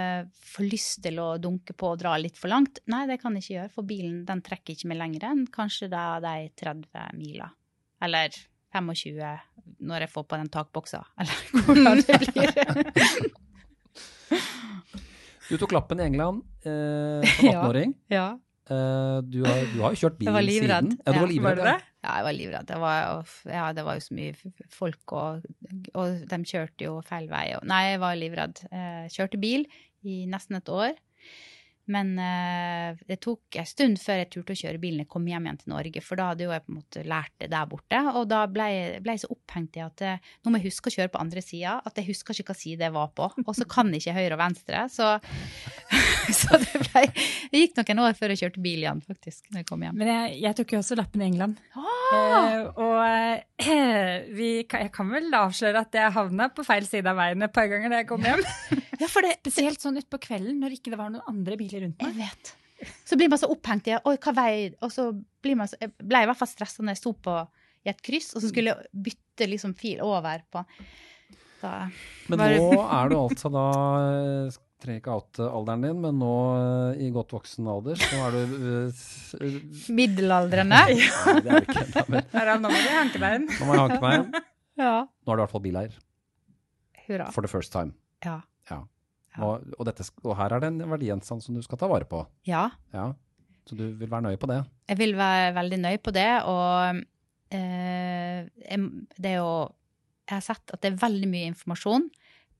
får 0.51 0.67
lyst 0.67 0.99
til 1.05 1.21
å 1.23 1.29
dunke 1.39 1.71
på 1.77 1.93
og 1.93 2.01
dra 2.01 2.17
litt 2.19 2.37
for 2.37 2.51
langt, 2.51 2.81
nei, 2.91 3.05
det 3.07 3.21
kan 3.21 3.37
jeg 3.37 3.45
ikke 3.45 3.55
gjøre, 3.55 3.73
for 3.77 3.87
bilen 3.87 4.19
den 4.27 4.43
trekker 4.43 4.75
ikke 4.75 4.91
meg 4.91 4.99
lenger 4.99 5.29
enn 5.29 5.45
kanskje 5.53 5.87
da 5.93 6.03
de 6.23 6.49
30 6.59 7.15
mila. 7.15 7.47
Eller 8.03 8.35
25 8.81 9.37
når 9.87 10.05
jeg 10.05 10.11
får 10.13 10.25
på 10.29 10.39
den 10.39 10.49
takboksa, 10.53 11.03
eller 11.21 11.63
hvordan 11.67 12.01
det 12.01 12.19
blir. 12.23 13.31
Du 15.47 15.55
tok 15.61 15.71
lappen 15.75 16.01
i 16.01 16.07
England 16.09 16.43
eh, 16.67 17.23
som 17.37 17.49
18-åring. 17.53 17.95
ja. 18.11 18.27
Eh, 18.67 19.17
du, 19.23 19.37
har, 19.45 19.61
du 19.71 19.77
har 19.79 19.93
jo 19.95 19.99
kjørt 20.01 20.17
bil 20.19 20.27
siden. 20.27 20.89
Ja, 21.05 21.13
du 21.15 21.19
var 21.21 21.29
livredd. 21.31 21.61
det? 21.63 21.75
Ja, 22.03 22.15
jeg 22.17 22.25
var 22.25 22.35
livredd. 22.35 22.65
Det 22.67 22.79
var, 22.83 23.29
ja, 23.47 23.67
det 23.77 23.85
var 23.87 23.95
jo 23.95 24.03
så 24.03 24.17
mye 24.17 24.51
folk, 24.75 25.13
og, 25.15 25.45
og 25.95 26.17
de 26.27 26.39
kjørte 26.51 26.87
jo 26.89 26.97
feil 27.07 27.29
vei. 27.31 27.45
Og, 27.55 27.63
nei, 27.69 27.83
jeg 27.93 28.01
var 28.03 28.19
livredd. 28.19 28.59
Jeg 28.67 29.13
kjørte 29.15 29.39
bil 29.39 29.63
i 30.03 30.25
nesten 30.27 30.59
et 30.59 30.67
år. 30.71 30.99
Men 31.93 32.13
uh, 32.19 32.97
det 33.07 33.19
tok 33.23 33.57
en 33.61 33.67
stund 33.67 33.99
før 34.01 34.21
jeg 34.21 34.29
turte 34.33 34.55
å 34.55 34.59
kjøre 34.59 34.81
bilen 34.81 35.03
jeg 35.03 35.11
kom 35.11 35.27
hjem 35.29 35.47
igjen 35.47 35.59
til 35.61 35.73
Norge, 35.73 36.03
for 36.03 36.19
da 36.19 36.31
hadde 36.31 36.47
jo 36.47 36.53
jeg 36.53 36.65
på 36.65 36.73
en 36.73 36.79
måte 36.79 37.03
lært 37.07 37.33
det 37.39 37.51
der 37.53 37.69
borte. 37.71 38.01
Og 38.13 38.27
da 38.31 38.43
ble 38.51 38.67
jeg 38.73 39.23
så 39.23 39.31
opphengt 39.33 39.79
i 39.79 39.85
at 39.85 40.03
eh, 40.05 40.31
nå 40.43 40.51
må 40.51 40.61
jeg 40.61 40.71
huske 40.71 40.91
å 40.91 40.97
kjøre 40.97 41.13
på 41.13 41.21
andre 41.23 41.43
sida, 41.45 41.77
at 41.87 41.99
jeg 41.99 42.09
husker 42.11 42.35
ikke 42.35 42.51
hva 42.51 42.59
side 42.59 42.87
jeg 42.87 42.95
var 42.95 43.13
på. 43.15 43.29
Og 43.45 43.53
så 43.55 43.67
kan 43.69 43.91
jeg 43.93 44.03
ikke 44.03 44.17
høyre 44.19 44.37
og 44.37 44.43
venstre. 44.43 44.83
Så, 44.91 45.13
så 46.39 46.59
det, 46.61 46.81
ble, 46.83 47.03
det 47.51 47.61
gikk 47.61 47.77
noen 47.79 48.03
år 48.07 48.17
før 48.17 48.33
jeg 48.33 48.41
kjørte 48.43 48.63
bil 48.63 48.83
igjen, 48.83 49.01
faktisk, 49.05 49.45
når 49.51 49.61
jeg 49.61 49.67
kom 49.69 49.85
hjem. 49.85 49.97
Men 49.99 50.11
jeg, 50.11 50.37
jeg 50.43 50.57
tok 50.59 50.75
jo 50.75 50.81
også 50.81 50.97
lappen 50.99 51.23
i 51.23 51.27
England. 51.29 51.61
Ah! 51.77 51.87
Eh, 52.07 52.61
og 52.83 52.99
eh, 53.03 54.27
vi, 54.37 54.51
jeg 54.63 54.91
kan 54.95 55.09
vel 55.11 55.33
avsløre 55.39 55.83
at 55.83 55.97
jeg 55.97 56.15
havna 56.15 56.49
på 56.55 56.65
feil 56.67 56.87
side 56.87 57.09
av 57.11 57.19
veien 57.19 57.47
et 57.47 57.55
par 57.55 57.69
ganger 57.71 57.93
da 57.93 58.03
jeg 58.03 58.11
kom 58.11 58.27
hjem. 58.27 58.43
Ja, 58.97 59.05
for 59.13 59.21
det, 59.21 59.35
Spesielt 59.43 59.83
sånn 59.83 59.99
utpå 59.99 60.17
kvelden 60.23 60.57
når 60.57 60.79
ikke 60.79 60.89
det 60.89 60.97
var 60.97 61.11
noen 61.13 61.27
andre 61.29 61.53
biler 61.59 61.83
rundt 61.85 62.01
meg. 62.01 62.15
Jeg 62.17 62.31
vet. 62.31 62.89
Så 63.05 63.17
blir 63.19 63.29
man 63.29 63.37
så 63.37 63.49
opphengt 63.53 63.89
i 63.89 63.93
Oi, 63.97 64.15
hva 64.21 64.33
vei 64.37 64.51
Og 64.85 64.91
så 64.93 65.07
blir 65.41 65.55
man 65.57 65.65
så 65.65 65.79
Jeg 65.81 65.95
ble 65.97 66.19
i 66.21 66.27
hvert 66.29 66.37
fall 66.37 66.49
stressa 66.49 66.83
når 66.85 66.93
jeg 66.93 66.99
sto 66.99 67.13
på 67.25 67.33
i 67.87 67.91
et 67.93 68.01
kryss, 68.03 68.33
og 68.35 68.43
så 68.43 68.49
skulle 68.51 68.73
jeg 68.73 69.03
bytte 69.07 69.47
liksom 69.47 69.73
fil 69.77 70.01
over 70.03 70.41
på 70.51 70.59
da, 71.61 71.87
Men 72.27 72.41
nå 72.41 72.81
er 72.83 73.11
du 73.13 73.15
altså 73.21 73.51
da 73.53 73.67
eh, 74.01 74.57
Trenger 74.77 74.99
ikke 75.01 75.13
oute 75.17 75.45
alderen 75.49 75.85
din, 75.87 76.01
men 76.03 76.19
nå 76.21 76.33
eh, 76.57 76.99
i 77.01 77.07
godt 77.13 77.31
voksen 77.33 77.65
alder 77.71 77.97
så 77.97 78.19
er 78.27 78.35
du 78.35 78.57
eh, 78.85 79.55
Middelaldrende. 79.97 80.81
Nei, 80.85 81.39
det 81.41 81.55
er 81.55 81.63
du 81.65 81.71
ikke 81.71 81.85
ennå, 81.87 82.03
men 82.13 82.61
nå 82.61 82.69
må 82.69 82.81
du 82.83 82.91
hanke 82.93 83.21
deg 83.23 83.39
inn. 83.39 83.47
nå 83.49 83.69
må 83.69 83.73
jeg 83.77 83.83
hanke 83.87 84.03
meg 84.05 84.19
inn. 84.21 84.29
Ja. 84.77 84.91
Nå 85.09 85.33
er 85.33 85.39
du 85.39 85.39
i 85.39 85.41
hvert 85.41 85.53
fall 85.55 85.61
bileier. 85.63 85.93
Hurra. 87.07 87.31
For 87.33 87.41
the 87.41 87.49
first 87.49 87.71
time. 87.73 87.95
Ja. 88.21 88.35
Ja. 88.69 88.83
Og, 89.41 89.63
og, 89.73 89.81
dette, 89.89 90.05
og 90.21 90.35
her 90.37 90.53
er 90.53 90.61
det 90.61 90.69
en 90.69 90.83
verdigjenstand 90.93 91.41
som 91.41 91.57
du 91.57 91.63
skal 91.65 91.79
ta 91.81 91.89
vare 91.89 92.05
på. 92.09 92.21
ja. 92.45 92.67
Ja. 92.93 93.07
Så 93.67 93.75
du 93.75 93.83
vil 93.99 94.07
være 94.07 94.23
nøye 94.29 94.37
på 94.39 94.47
det. 94.47 94.61
Jeg 94.87 94.95
vil 95.01 95.17
være 95.19 95.49
veldig 95.57 95.77
nøye 95.81 95.99
på 95.99 96.13
det, 96.15 96.29
og 96.47 97.01
eh, 97.51 98.45
det 99.17 99.31
er 99.33 99.41
jo 99.41 99.49
Jeg 100.29 100.35
har 100.37 100.45
sett 100.45 100.71
at 100.71 100.81
det 100.85 100.93
er 100.93 101.01
veldig 101.01 101.27
mye 101.33 101.49
informasjon 101.51 102.05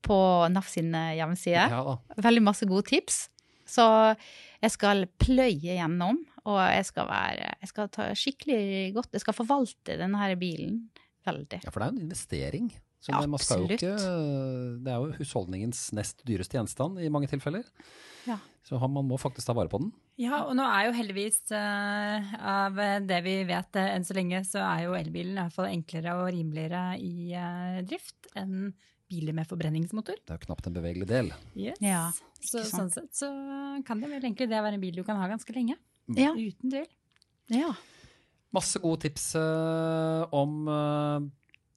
på 0.04 0.18
NAF 0.52 0.70
sin 0.72 0.92
hjemmeside. 0.92 1.66
Ja. 1.72 1.98
Veldig 2.16 2.44
masse 2.46 2.68
gode 2.68 2.86
tips. 2.90 3.26
Så 3.68 3.84
jeg 4.62 4.72
skal 4.74 5.04
pløye 5.20 5.76
gjennom, 5.76 6.22
og 6.48 6.58
jeg 6.64 6.86
skal 6.88 7.08
være 7.10 7.48
Jeg 7.60 7.68
skal 7.68 7.90
ta 7.92 8.06
skikkelig 8.16 8.60
godt 8.96 9.12
Jeg 9.12 9.20
skal 9.20 9.36
forvalte 9.36 9.98
denne 10.00 10.20
her 10.22 10.32
bilen 10.40 10.86
veldig. 11.28 11.60
Ja, 11.60 11.72
for 11.72 11.82
det 11.82 11.88
er 11.88 11.92
jo 11.92 11.98
en 11.98 12.06
investering. 12.06 12.70
Så 12.98 13.12
Ja, 13.12 13.20
man 13.30 13.38
skal 13.38 13.62
jo 13.62 13.76
ikke, 13.76 13.94
det 14.82 14.90
er 14.90 15.02
jo 15.02 15.12
husholdningens 15.20 15.92
nest 15.94 16.24
dyreste 16.26 16.56
gjenstand 16.56 16.98
i 16.98 17.10
mange 17.12 17.28
tilfeller. 17.30 17.66
Ja. 18.26 18.40
Så 18.66 18.80
man 18.90 19.06
må 19.06 19.16
faktisk 19.20 19.46
ta 19.46 19.54
vare 19.56 19.70
på 19.70 19.78
den. 19.80 19.92
Ja, 20.20 20.42
og 20.48 20.56
nå 20.58 20.64
er 20.66 20.88
jo 20.88 20.96
heldigvis 20.96 21.38
uh, 21.54 22.32
av 22.42 22.80
det 23.06 23.20
vi 23.24 23.36
vet 23.48 23.78
eh, 23.78 23.92
enn 23.94 24.04
så 24.04 24.16
lenge, 24.18 24.42
så 24.44 24.64
er 24.64 24.88
jo 24.88 24.96
elbilen 24.98 25.38
i 25.38 25.44
hvert 25.44 25.54
fall 25.54 25.70
enklere 25.70 26.16
og 26.18 26.32
rimeligere 26.34 26.82
i 26.98 27.30
uh, 27.38 27.78
drift 27.86 28.28
enn 28.36 28.72
biler 29.08 29.32
med 29.36 29.46
forbrenningsmotor. 29.48 30.18
Det 30.24 30.30
er 30.34 30.38
jo 30.38 30.46
knapt 30.46 30.66
en 30.68 30.74
bevegelig 30.76 31.06
del. 31.08 31.30
Yes. 31.56 31.78
Ja, 31.80 32.10
så 32.40 32.62
sant. 32.64 32.74
sånn 32.74 32.90
sett 32.92 33.14
så 33.16 33.28
kan 33.86 34.00
det 34.02 34.10
vel 34.10 34.22
egentlig 34.22 34.48
det 34.50 34.60
være 34.62 34.74
en 34.78 34.80
bil 34.84 34.94
du 34.96 35.04
kan 35.04 35.16
ha 35.20 35.28
ganske 35.30 35.52
lenge. 35.56 35.76
Ja. 36.16 36.32
Uten 36.36 36.70
tvil. 36.70 36.86
ja. 37.48 37.72
Masse 38.56 38.78
gode 38.80 39.02
tips 39.04 39.34
eh, 39.36 40.22
om 40.32 40.68
eh, 40.72 41.26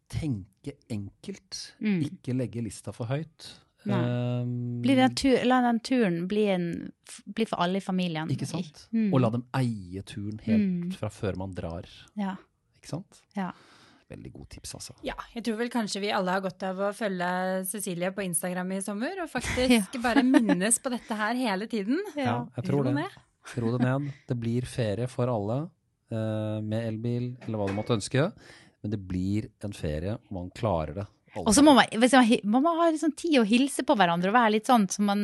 tenke 0.07 0.77
enkelt, 0.89 1.73
Mm. 1.81 1.99
ikke 2.07 2.33
legge 2.37 2.61
lista 2.63 2.93
for 2.95 3.07
høyt. 3.11 3.49
Um, 3.83 4.81
Eh, 4.85 4.95
den 4.95 5.15
tur, 5.15 5.43
la 5.43 5.57
den 5.65 5.79
turen 5.81 6.27
bli, 6.29 6.45
en, 6.53 6.91
bli 7.33 7.45
for 7.49 7.59
alle 7.59 7.77
i 7.77 7.81
familien. 7.83 8.29
Ikke 8.29 8.45
sant? 8.47 8.87
Mm. 8.93 9.09
Og 9.13 9.19
la 9.23 9.29
dem 9.33 9.43
eie 9.57 10.01
turen 10.03 10.39
helt 10.45 10.61
Mm. 10.85 10.91
fra 10.93 11.09
før 11.09 11.35
man 11.37 11.51
drar. 11.57 11.87
Ja. 12.15 12.35
Ikke 12.77 12.87
sant? 12.87 13.21
Ja. 13.35 13.51
Veldig 14.11 14.31
god 14.35 14.47
tips, 14.51 14.73
altså. 14.75 14.95
Ja, 15.07 15.15
jeg 15.35 15.45
tror 15.47 15.59
vel 15.61 15.69
kanskje 15.71 16.01
vi 16.03 16.11
alle 16.11 16.33
har 16.35 16.43
godt 16.43 16.63
av 16.67 16.79
å 16.83 16.93
følge 16.95 17.27
Cecilie 17.69 18.11
på 18.15 18.25
Instagram 18.25 18.73
i 18.75 18.81
sommer, 18.83 19.21
og 19.23 19.29
faktisk 19.37 19.95
bare 20.03 20.23
minnes 20.27 20.79
på 20.83 20.91
dette 20.91 21.15
her 21.15 21.37
hele 21.39 21.69
tiden. 21.71 22.01
Ja, 22.19 22.41
jeg 22.57 22.67
tror 22.67 22.89
det. 22.89 23.05
Ro 23.57 23.71
det 23.77 23.85
ned. 23.85 24.11
Det 24.29 24.37
blir 24.37 24.67
ferie 24.69 25.07
for 25.09 25.31
alle 25.31 25.63
eh, 26.11 26.59
med 26.61 26.89
elbil, 26.91 27.31
eller 27.47 27.61
hva 27.61 27.69
du 27.71 27.77
måtte 27.77 27.95
ønske. 27.97 28.27
Men 28.81 28.93
det 28.93 28.99
blir 29.05 29.47
en 29.65 29.73
ferie, 29.77 30.17
og 30.27 30.35
man 30.35 30.51
klarer 30.57 31.01
det. 31.01 31.07
Og 31.39 31.53
så 31.55 31.63
må 31.63 31.71
man, 31.77 31.87
hvis 32.01 32.11
man, 32.17 32.27
man 32.51 32.63
må 32.65 32.71
ha 32.81 32.89
sånn 32.99 33.13
tid 33.15 33.37
å 33.39 33.45
hilse 33.47 33.85
på 33.87 33.95
hverandre 33.95 34.33
og 34.33 34.35
være 34.35 34.57
litt 34.57 34.67
sånn 34.67 34.89
som 34.91 35.07
man, 35.07 35.21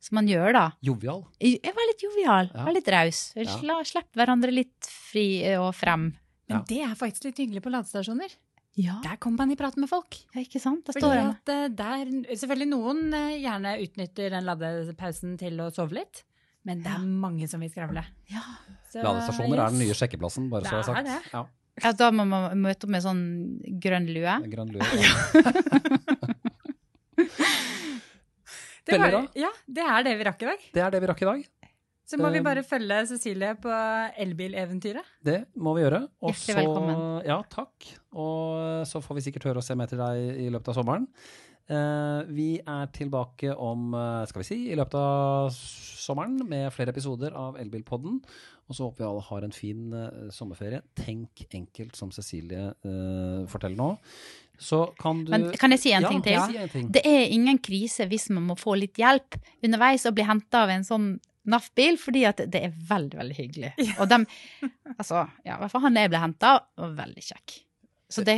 som 0.00 0.16
man 0.16 0.30
gjør, 0.30 0.54
da. 0.56 0.62
Jovial. 0.80 1.26
Jeg 1.44 1.74
var 1.76 1.88
litt 1.90 2.04
jovial, 2.06 2.48
Ja. 2.54 2.64
var 2.64 2.76
litt 2.78 2.88
raus. 2.94 3.20
Ja. 3.36 3.58
Slipp 3.84 4.16
hverandre 4.16 4.54
litt 4.54 4.88
fri 4.88 5.26
eh, 5.44 5.60
og 5.60 5.74
frem. 5.76 6.08
Men 6.52 6.58
Ja. 6.60 6.64
det 6.68 6.80
er 6.84 6.94
faktisk 7.00 7.24
litt 7.30 7.38
hyggelig 7.42 7.62
på 7.64 7.72
ladestasjoner. 7.72 8.34
Ja, 8.80 8.94
Der 9.04 9.16
kommer 9.20 9.42
man 9.44 9.50
i 9.52 9.56
prat 9.56 9.76
med 9.76 9.88
folk. 9.90 10.16
Ja, 10.34 10.40
ikke 10.40 10.60
sant? 10.60 10.86
Det 10.86 10.94
står 10.96 11.12
at 11.20 11.48
eh, 11.52 11.66
der, 11.68 12.06
selvfølgelig 12.32 12.68
noen 12.70 13.02
eh, 13.12 13.34
gjerne 13.42 13.74
utnytter 13.84 14.30
den 14.32 14.46
ladepausen 14.48 15.34
til 15.40 15.58
å 15.60 15.66
sove 15.74 15.92
litt, 15.98 16.22
men 16.64 16.80
det 16.80 16.88
er 16.88 17.00
Ja. 17.02 17.04
mange 17.04 17.48
som 17.48 17.60
vil 17.60 17.68
skravle. 17.72 18.04
Ja. 18.32 18.40
Så, 18.88 19.02
Ladestasjoner 19.04 19.58
er 19.60 19.68
den 19.74 19.78
nye 19.82 19.92
sjekkeplassen, 19.98 20.48
bare 20.52 20.64
så 20.64 20.80
Det 20.80 20.88
er 20.88 20.88
sagt. 20.88 21.04
det. 21.04 21.32
Ja, 21.34 21.44
ja, 21.84 21.92
da 21.92 22.10
må 22.12 22.24
man 22.28 22.56
møte 22.62 22.84
opp 22.84 22.90
med 22.96 23.02
sånn 23.02 23.60
grønn 23.80 24.08
lue. 24.12 24.40
grønn 24.52 24.72
lue. 24.72 24.84
Det, 28.84 28.98
var, 28.98 29.28
ja, 29.38 29.48
det 29.70 29.82
er 29.86 30.02
det 30.02 30.12
vi 30.18 30.24
rakk 30.26 30.40
i 30.42 30.46
dag. 30.48 30.62
Det 30.74 30.82
er 30.82 30.90
det 30.90 31.00
vi 31.04 31.06
rakk 31.06 31.20
i 31.22 31.26
dag. 31.28 31.42
Så 32.04 32.18
må 32.18 32.30
vi 32.34 32.40
Um, 32.42 32.44
bare 32.44 32.62
følge 32.66 33.06
Cecilie 33.06 33.54
på 33.62 33.70
elbileventyret. 34.18 35.04
Det 35.24 35.44
må 35.56 35.74
vi 35.76 35.84
gjøre. 35.84 36.02
Og 36.22 36.32
Hjertelig 36.32 36.54
så- 36.54 36.58
velkommen. 36.58 37.24
Ja, 37.24 37.42
takk. 37.48 37.86
Og 38.14 38.86
så 38.86 39.00
får 39.02 39.14
vi 39.16 39.20
sikkert 39.30 39.44
høre 39.44 39.56
og 39.58 39.62
se 39.64 39.74
mer 39.74 39.86
til 39.86 39.98
deg 39.98 40.40
i 40.40 40.50
løpet 40.50 40.68
av 40.68 40.74
sommeren. 40.74 41.06
Eh, 41.70 42.24
vi 42.28 42.58
er 42.58 42.86
tilbake 42.92 43.56
om, 43.56 43.94
eh, 43.94 44.26
skal 44.26 44.42
vi 44.42 44.44
si, 44.44 44.72
i 44.72 44.74
løpet 44.76 44.94
av 44.94 45.50
sommeren 45.52 46.46
med 46.48 46.72
flere 46.72 46.88
episoder 46.90 47.32
av 47.32 47.56
Elbilpodden. 47.56 48.20
Og 48.68 48.74
så 48.76 48.90
håper 48.90 48.98
vi 48.98 49.04
alle 49.04 49.22
har 49.22 49.44
en 49.44 49.52
fin 49.52 49.92
eh, 49.94 50.28
sommerferie. 50.30 50.82
Tenk 50.96 51.46
enkelt, 51.54 51.94
som 51.96 52.10
Cecilie 52.10 52.74
eh, 52.84 53.46
forteller 53.46 53.76
nå. 53.76 53.98
Så 54.58 54.94
kan 54.98 55.24
du 55.24 55.30
Men 55.30 55.50
kan 55.52 55.70
jeg 55.70 55.80
si 55.80 55.92
en 55.92 56.02
ja, 56.02 56.08
ting 56.08 56.22
til? 56.22 56.40
Si 56.50 56.56
en 56.56 56.68
ting. 56.68 56.92
Det 56.92 57.04
er 57.04 57.30
ingen 57.32 57.58
krise 57.58 58.06
hvis 58.08 58.28
man 58.30 58.44
må 58.46 58.56
få 58.58 58.76
litt 58.78 58.94
hjelp 58.94 59.38
underveis 59.62 60.04
og 60.06 60.14
bli 60.14 60.24
henta 60.24 60.64
av 60.64 60.68
en 60.68 60.82
sånn 60.84 61.20
NAF-bil, 61.48 61.98
fordi 61.98 62.22
at 62.28 62.44
det 62.46 62.60
er 62.68 62.72
veldig, 62.88 63.18
veldig 63.18 63.36
hyggelig. 63.40 63.72
Og 63.98 64.06
dem, 64.10 64.26
altså, 64.96 65.24
ja, 65.46 65.56
i 65.56 65.60
hvert 65.64 65.72
fall 65.74 65.86
han 65.88 65.98
jeg 65.98 66.12
ble 66.12 66.20
henta, 66.22 66.56
var 66.78 66.96
veldig 67.02 67.24
kjekk. 67.32 67.60
Så 68.12 68.20
det, 68.28 68.34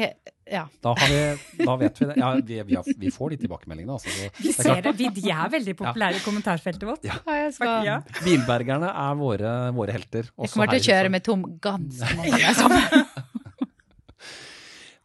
ja. 0.46 0.62
Da, 0.86 0.92
har 0.94 1.08
vi, 1.10 1.64
da 1.66 1.74
vet 1.80 1.96
vi 1.98 2.06
det. 2.06 2.14
Ja, 2.20 2.28
vi, 2.38 2.58
vi, 2.68 2.76
har, 2.78 2.86
vi 3.02 3.10
får 3.10 3.32
de 3.34 3.38
tilbakemeldingene, 3.42 3.96
altså. 3.96 4.12
Så 4.12 4.28
Vi 4.38 4.52
det 4.52 4.54
er 4.54 4.68
ser 4.68 4.82
det. 4.86 4.92
Vi, 5.00 5.08
de 5.16 5.32
er 5.34 5.50
veldig 5.50 5.74
populære 5.80 6.20
i 6.20 6.22
kommentarfeltet 6.22 6.86
vårt. 6.86 7.08
Ja. 7.08 7.16
jeg, 7.40 7.54
skal, 7.56 7.88
Ja. 7.88 7.96
Bilbergerne 8.22 8.92
er 8.92 9.18
våre, 9.18 9.54
våre 9.74 9.96
helter. 9.96 10.30
jeg 10.30 10.52
kommer 10.54 10.70
til 10.70 10.78
å 10.78 10.86
kjøre 10.86 11.10
med 11.16 11.26
tom 11.26 11.42
ganske 11.64 12.16
mange 12.20 12.38
ganger. 12.38 13.23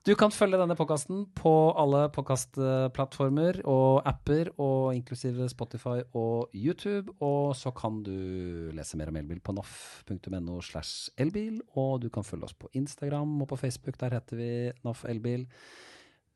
Du 0.09 0.15
kan 0.17 0.31
følge 0.33 0.57
denne 0.57 0.73
podkasten 0.73 1.19
på 1.37 1.51
alle 1.77 2.07
podkastplattformer 2.09 3.59
og 3.69 3.99
apper, 4.09 4.47
og 4.57 4.95
inklusive 4.97 5.45
Spotify 5.51 5.99
og 6.17 6.49
YouTube. 6.57 7.13
Og 7.21 7.53
så 7.53 7.69
kan 7.77 7.99
du 8.01 8.71
lese 8.73 8.97
mer 8.97 9.11
om 9.11 9.19
elbil 9.21 9.37
på 9.37 9.53
naf.no 9.53 10.55
slash 10.65 11.13
elbil. 11.21 11.61
Og 11.77 12.01
du 12.01 12.09
kan 12.09 12.25
følge 12.25 12.49
oss 12.49 12.57
på 12.57 12.71
Instagram 12.73 13.37
og 13.43 13.51
på 13.53 13.61
Facebook. 13.61 14.01
Der 14.01 14.17
heter 14.17 14.41
vi 14.41 14.49
NAF 14.81 15.05
Elbil. 15.05 15.45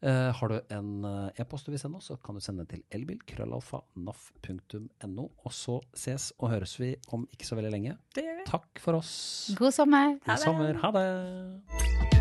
Uh, 0.04 0.30
har 0.38 0.52
du 0.52 0.60
en 0.76 1.06
eh, 1.08 1.42
e-post 1.42 1.66
du 1.66 1.72
vil 1.72 1.80
sende 1.80 1.98
oss, 1.98 2.12
så 2.12 2.18
kan 2.20 2.36
du 2.36 2.44
sende 2.44 2.66
den 2.68 2.76
til 2.76 2.84
elbil. 2.92 3.22
Krøllalfa 3.26 3.80
Og 3.88 5.52
så 5.52 5.82
ses 5.96 6.34
og 6.38 6.52
høres 6.52 6.78
vi 6.78 6.94
om 7.10 7.26
ikke 7.32 7.48
så 7.48 7.56
veldig 7.58 7.72
lenge. 7.72 7.98
Det 8.14 8.28
gjør 8.28 8.42
vi. 8.44 8.50
Takk 8.52 8.84
for 8.84 9.02
oss. 9.02 9.14
God 9.58 9.72
sommer. 9.72 10.20
God 10.28 10.38
sommer. 10.44 10.78
Ha 10.84 10.92
det. 10.92 12.13